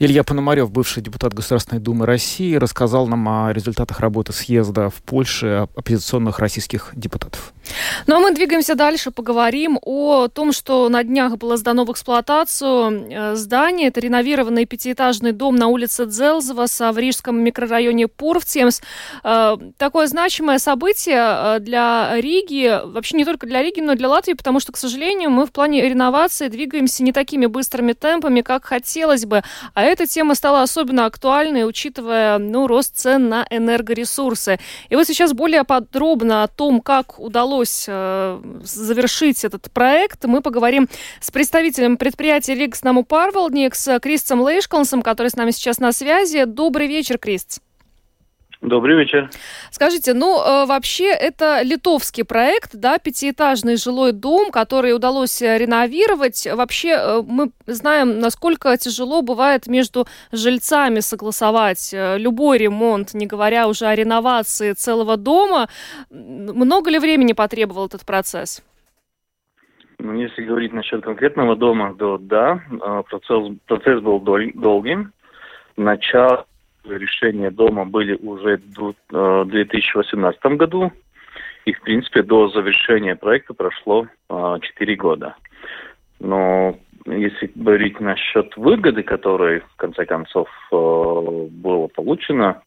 [0.01, 5.67] Илья Пономарев, бывший депутат Государственной Думы России, рассказал нам о результатах работы съезда в Польше
[5.75, 7.53] оппозиционных российских депутатов.
[8.07, 13.07] Ну а мы двигаемся дальше, поговорим о том, что на днях было сдано в эксплуатацию
[13.11, 13.89] э, здание.
[13.89, 18.81] Это реновированный пятиэтажный дом на улице Дзелзеваса в рижском микрорайоне Пурвтемс.
[19.25, 24.07] Э, Такое значимое событие э, для Риги, вообще не только для Риги, но и для
[24.07, 28.63] Латвии, потому что, к сожалению, мы в плане реновации двигаемся не такими быстрыми темпами, как
[28.63, 29.43] хотелось бы.
[29.73, 34.59] А эта тема стала особенно актуальной, учитывая ну, рост цен на энергоресурсы.
[34.89, 40.87] И вот сейчас более подробно о том, как удалось э, завершить этот проект, мы поговорим
[41.21, 46.45] с представителем предприятия Лигс Наму Парвалдник, с Кристом Лейшкалнсом, который с нами сейчас на связи.
[46.45, 47.59] Добрый вечер, Крист.
[48.61, 49.29] Добрый вечер.
[49.71, 56.45] Скажите, ну э, вообще это литовский проект, да, пятиэтажный жилой дом, который удалось э, реновировать.
[56.45, 63.85] Вообще э, мы знаем, насколько тяжело бывает между жильцами согласовать любой ремонт, не говоря уже
[63.85, 65.69] о реновации целого дома.
[66.09, 68.61] Много ли времени потребовал этот процесс?
[69.99, 72.61] Ну, если говорить насчет конкретного дома, то да,
[73.09, 75.13] процесс, процесс был дол- долгим.
[75.77, 76.45] Начало
[76.97, 80.91] решения дома были уже в э, 2018 году.
[81.65, 85.35] И, в принципе, до завершения проекта прошло э, 4 года.
[86.19, 92.61] Но если говорить насчет выгоды, которой, в конце концов, э, было получено,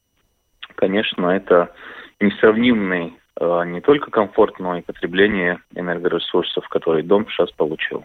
[0.74, 1.72] конечно, это
[2.20, 8.04] несравнимый не только комфорт, но и потребление энергоресурсов, которые дом сейчас получил.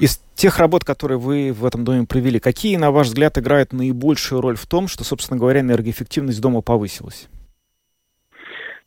[0.00, 4.40] Из тех работ, которые вы в этом доме провели, какие, на ваш взгляд, играют наибольшую
[4.40, 7.28] роль в том, что, собственно говоря, энергоэффективность дома повысилась?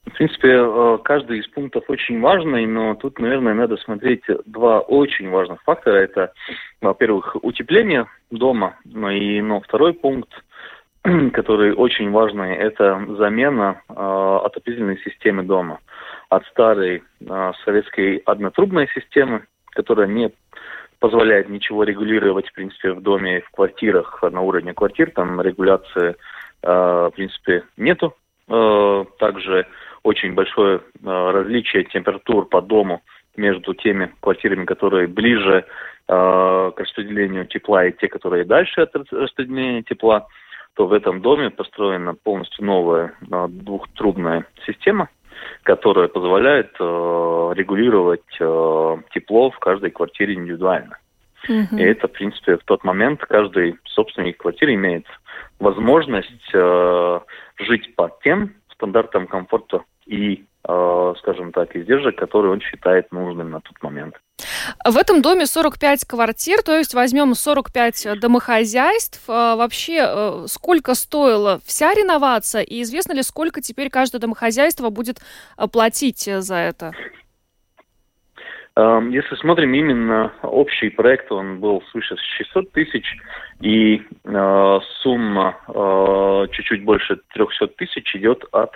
[0.05, 5.29] В принципе, э, каждый из пунктов очень важный, но тут, наверное, надо смотреть два очень
[5.29, 5.97] важных фактора.
[5.97, 6.33] Это,
[6.81, 10.31] во-первых, утепление дома, ну и но второй пункт,
[11.33, 15.79] который очень важный, это замена э, отопительной системы дома
[16.29, 20.31] от старой э, советской однотрубной системы, которая не
[20.99, 26.15] позволяет ничего регулировать, в принципе, в доме, в квартирах, на уровне квартир, там регуляции,
[26.63, 28.13] э, в принципе, нету.
[28.47, 29.65] Э, также
[30.03, 33.01] очень большое различие температур по дому
[33.35, 35.65] между теми квартирами, которые ближе
[36.07, 40.27] к распределению тепла и те, которые дальше от рас- распределения тепла,
[40.73, 45.07] то в этом доме построена полностью новая двухтрубная система,
[45.63, 50.97] которая позволяет э, регулировать э, тепло в каждой квартире индивидуально.
[51.47, 51.77] Угу.
[51.77, 55.05] И это, в принципе, в тот момент каждый собственник квартиры имеет
[55.59, 57.19] возможность э,
[57.59, 63.81] жить по тем стандартам комфорта и, скажем так, издержек, которые он считает нужным на тот
[63.81, 64.15] момент.
[64.85, 69.23] В этом доме 45 квартир, то есть возьмем 45 домохозяйств.
[69.27, 75.19] А, вообще, э, сколько стоила вся реновация и известно ли, сколько теперь каждое домохозяйство будет
[75.57, 76.93] э, платить за это?
[78.75, 83.17] Эм, если смотрим именно общий проект, он был свыше 600 тысяч,
[83.61, 88.71] и э, сумма э, чуть-чуть больше 300 тысяч идет от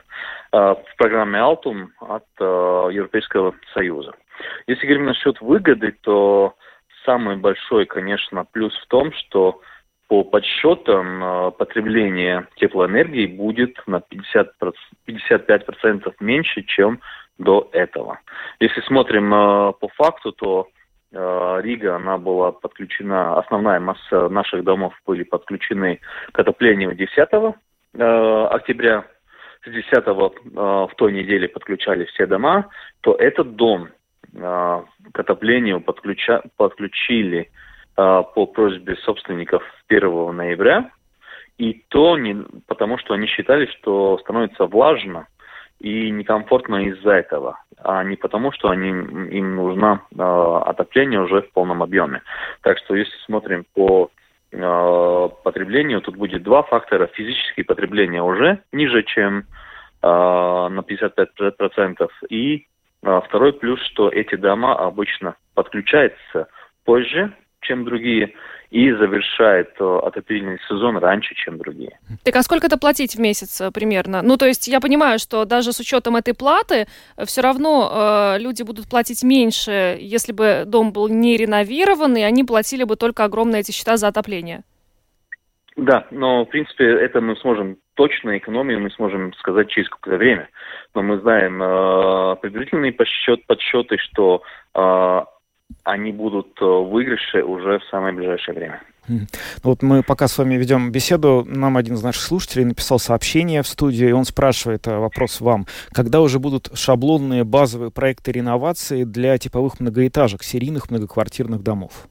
[0.52, 2.44] э, в программе Altum от э,
[2.92, 4.14] Европейского Союза.
[4.68, 6.54] Если говорим насчет выгоды, то
[7.06, 9.62] самый большой, конечно, плюс в том, что
[10.08, 14.52] по подсчетам э, потребление теплоэнергии будет на 50,
[15.08, 17.00] 55% меньше, чем
[17.38, 18.20] до этого.
[18.60, 20.68] Если смотрим э, по факту, то
[21.16, 26.02] Рига, она была подключена, основная масса наших домов были подключены
[26.32, 29.06] к отоплению 10 э, октября.
[29.66, 32.70] С 10 э, в той неделе подключали все дома,
[33.02, 33.90] то этот дом
[34.34, 37.50] э, к отоплению подключа, подключили
[37.98, 40.92] э, по просьбе собственников 1 ноября.
[41.58, 45.28] И то не, потому, что они считали, что становится влажно
[45.80, 50.22] и некомфортно из-за этого, а не потому, что они, им нужно э,
[50.66, 52.22] отопление уже в полном объеме.
[52.62, 54.10] Так что если смотрим по
[54.52, 57.08] э, потреблению, тут будет два фактора.
[57.14, 59.44] Физические потребления уже ниже, чем э,
[60.02, 62.10] на 55%.
[62.30, 62.68] И
[63.04, 66.48] э, второй плюс, что эти дома обычно подключаются
[66.86, 67.34] позже,
[67.66, 68.34] чем другие,
[68.72, 72.00] и завершает э, отопительный сезон раньше, чем другие.
[72.24, 74.22] Так а сколько это платить в месяц э, примерно?
[74.22, 76.88] Ну, то есть я понимаю, что даже с учетом этой платы
[77.18, 82.22] э, все равно э, люди будут платить меньше, если бы дом был не реновирован, и
[82.22, 84.64] они платили бы только огромные эти счета за отопление.
[85.78, 90.50] Да, но в принципе это мы сможем точно экономию мы сможем сказать через какое-то время.
[90.94, 94.44] Но мы знаем э, предварительные подсчет, подсчеты, что
[94.74, 95.22] э,
[95.84, 98.82] они будут э, выигрыши уже в самое ближайшее время.
[99.08, 99.28] Ну
[99.64, 103.68] вот мы пока с вами ведем беседу, нам один из наших слушателей написал сообщение в
[103.68, 105.66] студию, и он спрашивает э, вопрос вам.
[105.92, 112.08] Когда уже будут шаблонные базовые проекты реновации для типовых многоэтажек, серийных многоквартирных домов?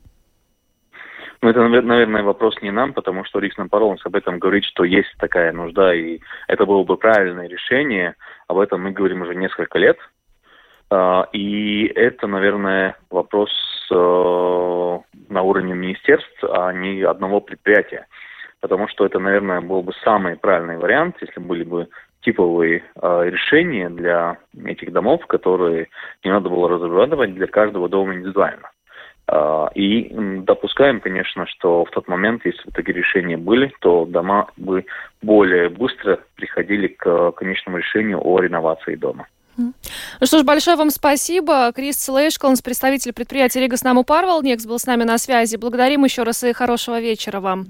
[1.42, 5.12] Ну, это, наверное, вопрос не нам, потому что Рикс Пароланс об этом говорит, что есть
[5.18, 8.14] такая нужда, и это было бы правильное решение.
[8.48, 9.98] Об этом мы говорим уже несколько лет.
[10.94, 13.50] А, и это, наверное, вопрос
[13.90, 18.06] э, на уровне министерств, а не одного предприятия.
[18.60, 21.88] Потому что это, наверное, был бы самый правильный вариант, если были бы
[22.20, 25.88] типовые э, решения для этих домов, которые
[26.22, 28.70] не надо было разрабатывать для каждого дома индивидуально.
[29.26, 30.10] Uh, и
[30.42, 34.84] допускаем, конечно, что в тот момент, если бы такие решения были, то дома бы
[35.22, 39.26] более быстро приходили к конечному решению о реновации дома.
[39.56, 39.72] Ну
[40.26, 41.72] что ж, большое вам спасибо.
[41.72, 45.56] Крис Лейшколнс, представитель предприятия Рига Снаму Парвал, Некс был с нами на связи.
[45.56, 47.68] Благодарим еще раз и хорошего вечера вам.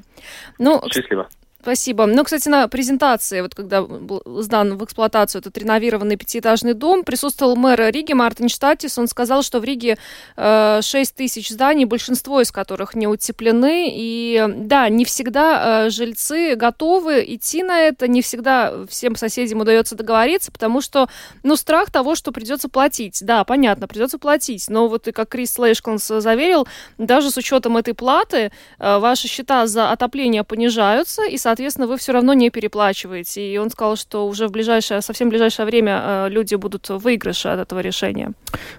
[0.59, 1.29] Ну, Счастливо.
[1.65, 2.05] Спасибо.
[2.05, 7.57] Ну, кстати, на презентации, вот когда был сдан в эксплуатацию этот реновированный пятиэтажный дом, присутствовал
[7.57, 8.99] мэр Риги Мартин Штатис.
[8.99, 9.97] Он сказал, что в Риге
[10.37, 13.91] э, 6 тысяч зданий, большинство из которых не утеплены.
[13.91, 19.95] И да, не всегда э, жильцы готовы идти на это, не всегда всем соседям удается
[19.95, 21.09] договориться, потому что,
[21.45, 23.25] ну, страх того, что придется платить.
[23.25, 24.69] Да, понятно, придется платить.
[24.69, 29.67] Но вот и как Крис Лейшкланс заверил, даже с учетом этой платы э, ваши счета
[29.67, 33.53] за отопление понижаются, и, соответственно, соответственно, вы все равно не переплачиваете.
[33.53, 37.49] И он сказал, что уже в ближайшее, совсем ближайшее время э, люди будут в выигрыше
[37.49, 38.33] от этого решения.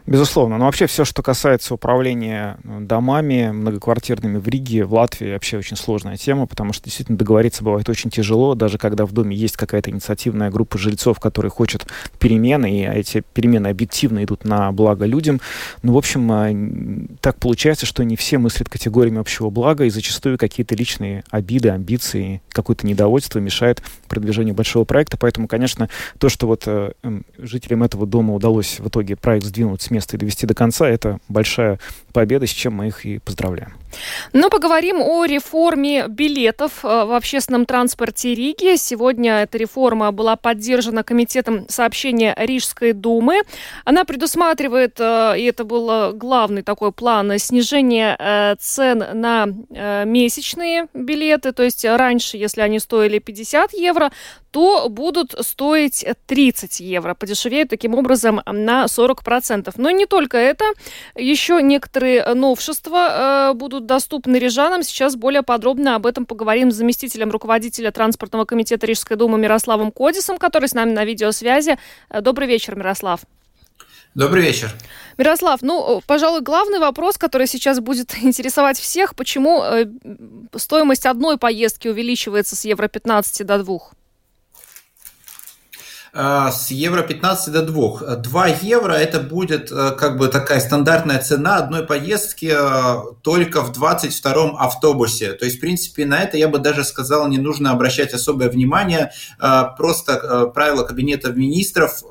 [0.05, 0.57] Безусловно.
[0.57, 5.77] Но вообще все, что касается управления э, домами многоквартирными в Риге, в Латвии, вообще очень
[5.77, 9.89] сложная тема, потому что действительно договориться бывает очень тяжело, даже когда в доме есть какая-то
[9.89, 11.87] инициативная группа жильцов, которые хотят
[12.19, 15.39] перемены, и эти перемены объективно идут на благо людям.
[15.81, 20.37] Ну, в общем, э, так получается, что не все мыслят категориями общего блага, и зачастую
[20.37, 25.17] какие-то личные обиды, амбиции, какое-то недовольство мешает продвижению большого проекта.
[25.17, 25.87] Поэтому, конечно,
[26.17, 26.93] то, что вот э,
[27.37, 31.19] жителям этого дома удалось в итоге проект сдвинуть с места и довести до конца, это
[31.29, 31.79] большая
[32.11, 33.73] победа, с чем мы их и поздравляем.
[34.33, 38.75] Ну, поговорим о реформе билетов э, в общественном транспорте Риги.
[38.75, 43.41] Сегодня эта реформа была поддержана Комитетом сообщения Рижской думы.
[43.85, 49.47] Она предусматривает, э, и это был главный такой план, снижение э, цен на
[50.05, 51.51] месячные билеты.
[51.51, 54.11] То есть раньше, если они стоили 50 евро,
[54.51, 57.13] то будут стоить 30 евро.
[57.13, 59.73] Подешевеют таким образом на 40%.
[59.77, 60.65] Но не только это.
[61.15, 64.83] Еще некоторые новшества будут будут доступны рижанам.
[64.83, 70.37] Сейчас более подробно об этом поговорим с заместителем руководителя транспортного комитета Рижской думы Мирославом Кодисом,
[70.37, 71.77] который с нами на видеосвязи.
[72.09, 73.21] Добрый вечер, Мирослав.
[74.15, 74.71] Добрый вечер.
[75.17, 79.85] Мирослав, ну, пожалуй, главный вопрос, который сейчас будет интересовать всех, почему э,
[80.55, 83.79] стоимость одной поездки увеличивается с евро 15 до 2?
[86.17, 88.15] Э, с евро 15 до 2.
[88.15, 93.71] 2 евро это будет э, как бы такая стандартная цена одной поездки э, только в
[93.71, 95.33] 22-м автобусе.
[95.33, 99.11] То есть, в принципе, на это я бы даже сказал, не нужно обращать особое внимание.
[99.77, 102.01] Просто правила кабинета министров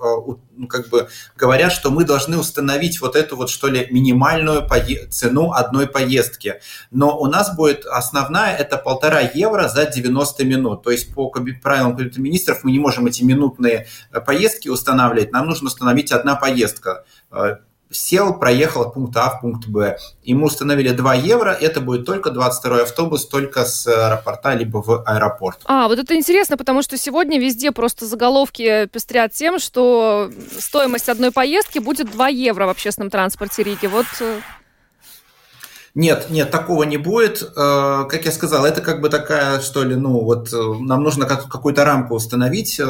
[0.56, 4.68] ну, как бы говорят, что мы должны установить вот эту вот, что ли, минимальную
[5.10, 6.60] цену одной поездки.
[6.90, 10.82] Но у нас будет основная, это полтора евро за 90 минут.
[10.82, 15.46] То есть по правилам кабинета министров мы не можем эти минутные Э, поездки устанавливать, нам
[15.46, 17.56] нужно установить одна поездка э,
[17.90, 19.98] сел, проехал от пункта А в пункт Б.
[20.22, 25.60] Ему установили 2 евро, это будет только 22 автобус, только с аэропорта, либо в аэропорт.
[25.64, 31.30] А, вот это интересно, потому что сегодня везде просто заголовки пестрят тем, что стоимость одной
[31.30, 33.86] поездки будет 2 евро в общественном транспорте Риги.
[33.86, 34.40] Вот э,
[35.94, 37.48] нет, нет, такого не будет.
[37.54, 42.16] Как я сказал, это как бы такая, что ли, ну вот нам нужно какую-то рамку
[42.16, 42.80] установить,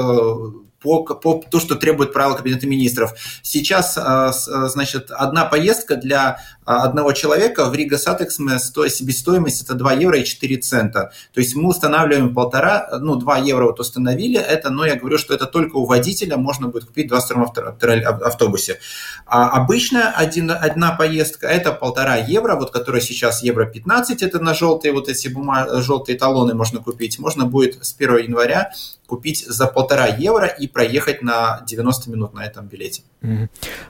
[0.85, 3.15] по, по то, что требует правила Кабинета министров.
[3.43, 4.33] Сейчас, а, а,
[4.69, 10.57] значит, одна поездка для одного человека в Rīgas satiksme себестоимость это 2 евро и 4
[10.59, 11.13] цента.
[11.33, 15.35] То есть мы устанавливаем полтора, ну 2 евро вот установили, это, но я говорю, что
[15.35, 17.95] это только у водителя можно будет купить в 22
[18.27, 18.79] автобусе.
[19.27, 24.55] А обычно один, одна поездка это полтора евро, вот которая сейчас евро 15, это на
[24.55, 27.19] желтые вот эти бумаг, желтые талоны можно купить.
[27.19, 28.73] Можно будет с 1 января
[29.07, 33.03] купить за полтора евро и проехать на 90 минут на этом билете.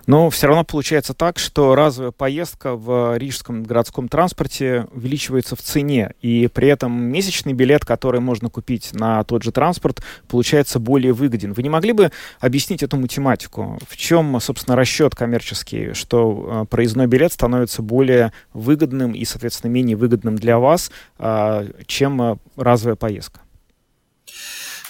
[0.07, 6.15] Но все равно получается так, что разовая поездка в рижском городском транспорте увеличивается в цене,
[6.21, 11.53] и при этом месячный билет, который можно купить на тот же транспорт, получается более выгоден.
[11.53, 12.11] Вы не могли бы
[12.41, 13.79] объяснить эту математику?
[13.89, 19.97] В чем, собственно, расчет коммерческий, что э, проездной билет становится более выгодным и, соответственно, менее
[19.97, 23.44] выгодным для вас, э, чем э, разовая поездка?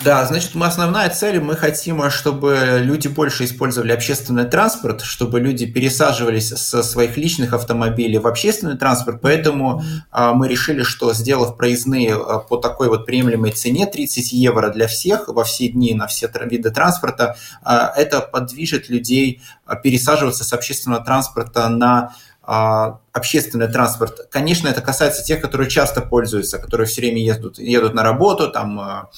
[0.05, 5.65] Да, значит, мы основная цель, мы хотим, чтобы люди больше использовали общественный транспорт, чтобы люди
[5.65, 12.17] пересаживались со своих личных автомобилей в общественный транспорт, поэтому а, мы решили, что сделав проездные
[12.17, 16.31] а, по такой вот приемлемой цене 30 евро для всех во все дни на все
[16.35, 24.29] виды транспорта, а, это подвижет людей а, пересаживаться с общественного транспорта на а, общественный транспорт.
[24.31, 28.79] Конечно, это касается тех, которые часто пользуются, которые все время едут, едут на работу, там
[28.81, 29.09] а, а,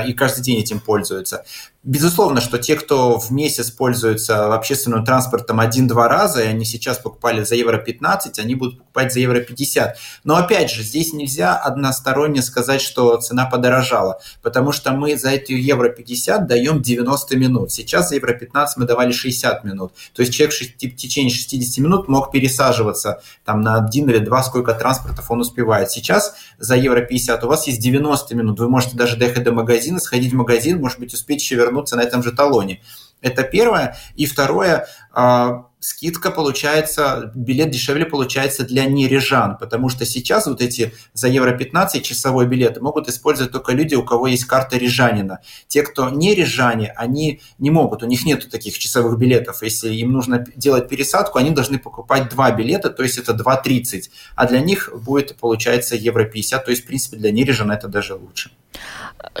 [0.00, 1.44] и каждый день этим пользуются.
[1.84, 7.42] Безусловно, что те, кто в месяц пользуются общественным транспортом один-два раза, и они сейчас покупали
[7.42, 9.96] за евро 15, они будут покупать за евро 50.
[10.22, 15.54] Но опять же, здесь нельзя односторонне сказать, что цена подорожала, потому что мы за эти
[15.54, 17.72] евро 50 даем 90 минут.
[17.72, 19.92] Сейчас за евро 15 мы давали 60 минут.
[20.14, 24.72] То есть человек в течение 60 минут мог пересаживаться там, на один или два, сколько
[24.74, 25.90] транспортов он успевает.
[25.90, 28.60] Сейчас за евро 50 у вас есть 90 минут.
[28.60, 31.96] Вы можете даже доехать до магазина, сходить в магазин, может быть, успеть еще вернуться вернуться
[31.96, 32.80] на этом же талоне.
[33.20, 33.96] Это первое.
[34.16, 40.92] И второе, а, скидка получается, билет дешевле получается для нережан, потому что сейчас вот эти
[41.14, 45.38] за евро 15 часовой билеты могут использовать только люди, у кого есть карта рижанина.
[45.68, 49.62] Те, кто не рижане, они не могут, у них нету таких часовых билетов.
[49.62, 54.46] Если им нужно делать пересадку, они должны покупать два билета, то есть это 2,30, а
[54.46, 58.50] для них будет, получается, евро 50, то есть, в принципе, для нережан это даже лучше.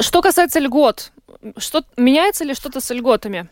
[0.00, 1.12] Что касается льгот,
[1.56, 3.48] что, меняется ли что-то с льготами?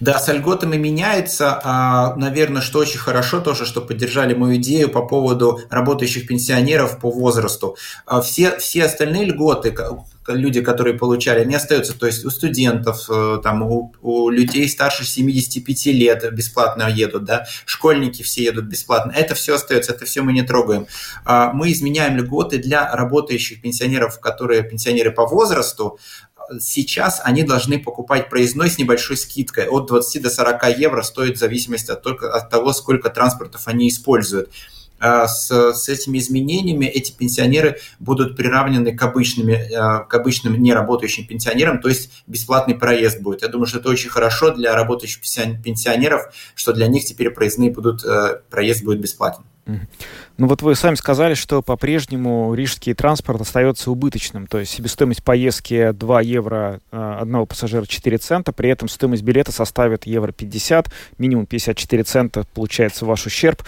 [0.00, 1.60] Да, с льготами меняется.
[1.62, 7.10] А, наверное, что очень хорошо тоже, что поддержали мою идею по поводу работающих пенсионеров по
[7.10, 7.76] возрасту.
[8.06, 9.74] А, все, все остальные льготы,
[10.28, 11.98] люди, которые получали, они остаются.
[11.98, 17.46] То есть у студентов, э, там, у, у людей старше 75 лет бесплатно едут, да,
[17.64, 19.12] школьники все едут бесплатно.
[19.12, 20.86] Это все остается, это все мы не трогаем.
[21.24, 25.98] А, мы изменяем льготы для работающих пенсионеров, которые пенсионеры по возрасту,
[26.60, 29.66] сейчас они должны покупать проездной с небольшой скидкой.
[29.66, 33.88] От 20 до 40 евро стоит в зависимости от, только, от того, сколько транспортов они
[33.88, 34.50] используют.
[35.00, 41.26] А с, с этими изменениями эти пенсионеры будут приравнены к, обычными, э, к обычным неработающим
[41.26, 43.42] пенсионерам, то есть бесплатный проезд будет.
[43.42, 45.20] Я думаю, что это очень хорошо для работающих
[45.62, 49.44] пенсионеров, что для них теперь проездные будут, э, проезд будет бесплатен.
[50.38, 55.92] Ну вот вы сами сказали, что по-прежнему рижский транспорт остается убыточным, то есть себестоимость поездки
[55.92, 61.46] 2 евро э, одного пассажира 4 цента, при этом стоимость билета составит евро 50, минимум
[61.46, 63.62] 54 цента получается ваш ущерб.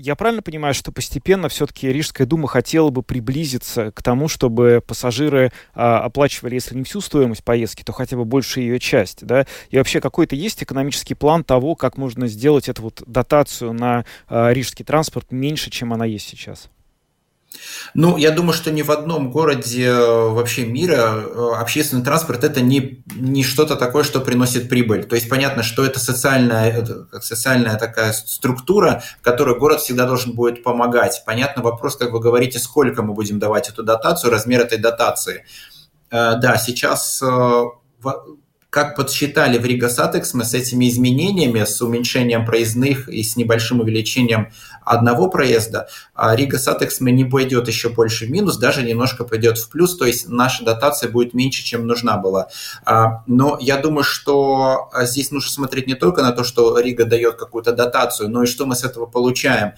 [0.00, 5.50] Я правильно понимаю, что постепенно все-таки Рижская дума хотела бы приблизиться к тому, чтобы пассажиры
[5.74, 9.44] а, оплачивали, если не всю стоимость поездки, то хотя бы большую ее часть, да?
[9.70, 14.52] И вообще какой-то есть экономический план того, как можно сделать эту вот дотацию на а,
[14.52, 16.70] рижский транспорт меньше, чем она есть сейчас?
[17.94, 22.60] Ну, я думаю, что ни в одном городе э, вообще мира э, общественный транспорт это
[22.60, 25.04] не, не что-то такое, что приносит прибыль.
[25.04, 30.62] То есть понятно, что это социальная, это социальная такая структура, которой город всегда должен будет
[30.62, 31.22] помогать.
[31.26, 35.44] Понятно вопрос, как вы говорите, сколько мы будем давать эту дотацию, размер этой дотации.
[36.10, 37.22] Э, да, сейчас
[38.70, 43.80] как подсчитали в Рига Сатекс, мы с этими изменениями, с уменьшением проездных и с небольшим
[43.80, 44.50] увеличением
[44.84, 49.70] одного проезда, а Rīgas satiksme не пойдет еще больше в минус, даже немножко пойдет в
[49.70, 52.48] плюс, то есть наша дотация будет меньше, чем нужна была.
[52.84, 57.04] А, но я думаю, что а, здесь нужно смотреть не только на то, что Рига
[57.04, 59.72] дает какую-то дотацию, но и что мы с этого получаем.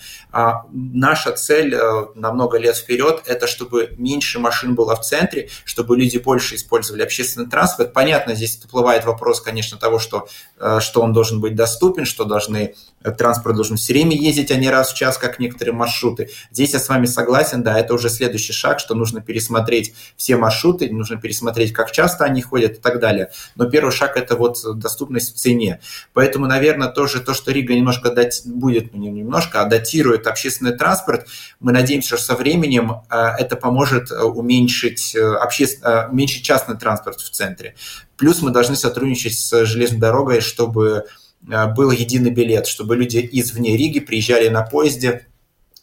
[0.72, 1.76] Наша цель
[2.14, 7.02] на много лет вперед– это чтобы меньше машин было в центре, чтобы люди больше использовали
[7.02, 7.92] общественный транспорт.
[7.92, 10.26] Понятно, здесь всплывает вопрос, конечно, того, что,
[10.58, 12.74] э, что он должен быть доступен, что должны,
[13.04, 16.30] э, транспорт должен все время ездить, а не раз в час, как некоторые маршруты.
[16.50, 20.90] Здесь я с вами согласен, да, это уже следующий шаг, что нужно пересмотреть все маршруты,
[20.90, 23.30] нужно пересмотреть, как часто они ходят и так далее.
[23.54, 25.80] Но первый шаг– это вот доступность в цене.
[26.14, 30.76] Поэтому, наверное, тоже то, что Рига немножко дать, будет, ну не немножко, а датирует общественный
[30.76, 31.26] транспорт,
[31.60, 36.10] мы надеемся, что со временем э, это поможет уменьшить, обществен...
[36.10, 37.74] уменьшить частный транспорт в центре.
[38.20, 41.06] Плюс мы должны сотрудничать с железной дорогой, чтобы
[41.48, 45.26] Э, был единый билет, чтобы люди извне Риги приезжали на поезде,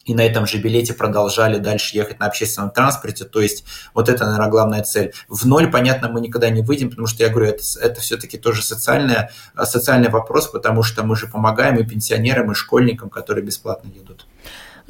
[0.04, 3.26] и на этом же билете продолжали дальше ехать на общественном транспорте.
[3.26, 5.12] То есть вот это, наверное, главная цель.
[5.28, 8.62] В ноль, понятно, мы никогда не выйдем, потому что, я говорю, это, это все-таки тоже
[8.62, 13.90] социальная, э, социальный вопрос, потому что мы же помогаем и пенсионерам, и школьникам, которые бесплатно
[13.94, 14.26] едут.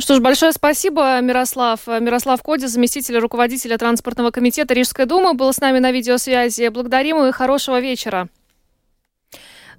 [0.01, 1.87] Что ж, большое спасибо, Мирослав.
[1.87, 6.69] Мирослав Коди, заместитель руководителя транспортного комитета Рижской думы, был с нами на видеосвязи.
[6.69, 8.29] Благодарим и хорошего вечера.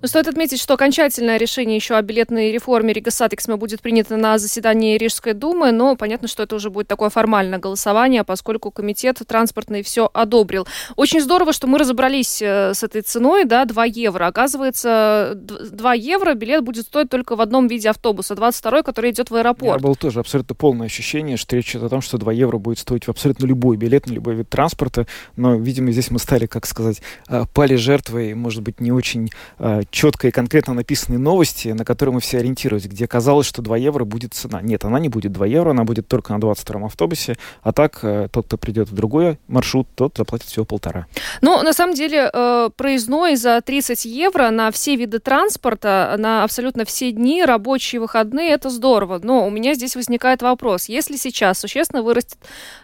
[0.02, 4.38] Но стоит отметить, что окончательное решение еще о билетной реформе Rīgas satiksme будет принято на
[4.38, 9.84] заседании Рижской думы, но понятно, что это уже будет такое формальное голосование, поскольку комитет транспортный
[9.84, 10.68] все одобрил.
[10.96, 14.28] Очень здорово, что мы разобрались э, с этой ценой, да, 2 евро.
[14.28, 19.36] Оказывается, 2 евро билет будет стоить только в одном виде автобуса, 22 который идет в
[19.36, 19.82] аэропорт.
[19.82, 22.80] Я был тоже абсолютно полное ощущение, что речь идет о том, что 2 евро будет
[22.80, 26.66] стоить в абсолютно любой билет на любой вид транспорта, но, видимо, здесь мы стали, как
[26.66, 31.86] сказать, э, пали жертвой, может быть, не очень э, четко и конкретно написанные новости, на
[31.86, 34.62] которые мы все ориентировались, где казалось, что 2 евро будет цена.
[34.62, 38.28] Нет, она не будет 2 евро, она будет только на 22-м автобусе, а так э,
[38.32, 41.08] тот, кто придет в другой маршрут, тот заплатит всего полтора.
[41.42, 46.86] Ну, на самом деле, э, проездной за 30 евро на все виды транспорта, на абсолютно
[46.86, 49.20] все дни, рабочие выходные, это здорово.
[49.22, 50.90] Но у меня здесь возникает вопрос.
[50.90, 52.38] Если сейчас существенно вырастет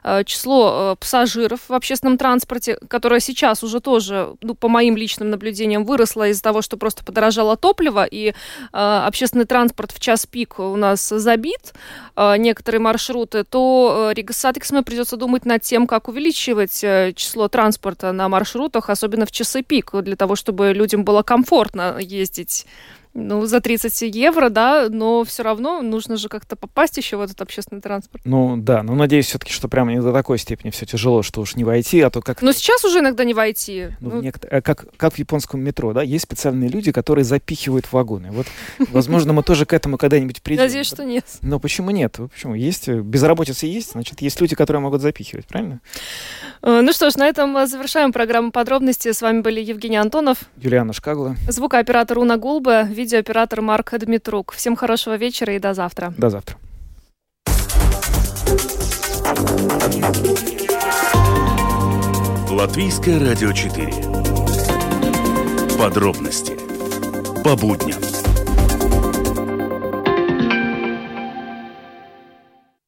[0.04, 5.86] э, число пассажиров в общественном транспорте, которое сейчас уже тоже, ну, по моим личным наблюдениям,
[5.86, 8.34] выросло из-за того, что просто просто подорожало топливо, и э,
[8.72, 11.74] общественный транспорт в час пик у нас забит,
[12.16, 18.12] э, некоторые маршруты, то э, Satiksme придется думать над тем, как увеличивать э, число транспорта
[18.12, 22.66] на маршрутах, особенно в часы пик, для того, чтобы людям было комфортно ездить
[23.16, 27.42] ну, за 30 евро, да, но все равно нужно же как-то попасть еще в этот
[27.42, 28.22] общественный транспорт.
[28.26, 31.56] Ну, да, но надеюсь все-таки, что прямо не до такой степени все тяжело, что уж
[31.56, 32.42] не войти, а то как...
[32.42, 33.88] Но сейчас уже иногда не войти.
[34.02, 34.22] Ну, ну...
[34.22, 34.54] Некотор...
[34.54, 38.32] Э, как, как в японском метро, да, есть специальные люди, которые запихивают вагоны.
[38.32, 38.48] Вот,
[38.90, 40.64] возможно, мы тоже к этому когда-нибудь придем.
[40.64, 41.26] Надеюсь, что нет.
[41.42, 42.18] Но почему нет?
[42.34, 42.54] Почему?
[42.54, 45.80] Есть, э, безработица есть, значит, есть люди, которые могут запихивать, правильно?
[46.62, 49.14] Э, ну что ж, на этом завершаем программу подробности.
[49.14, 54.54] С вами были Евгений Антонов, Юлиана Шкагла, звукооператор Уна Гулба, видеооператор Марк Дмитрук.
[54.54, 56.14] Всем хорошего вечера и до завтра.
[56.18, 56.58] До завтра.
[62.50, 63.94] Латвийское радио 4.
[65.78, 66.58] Подробности
[67.44, 68.15] по будням.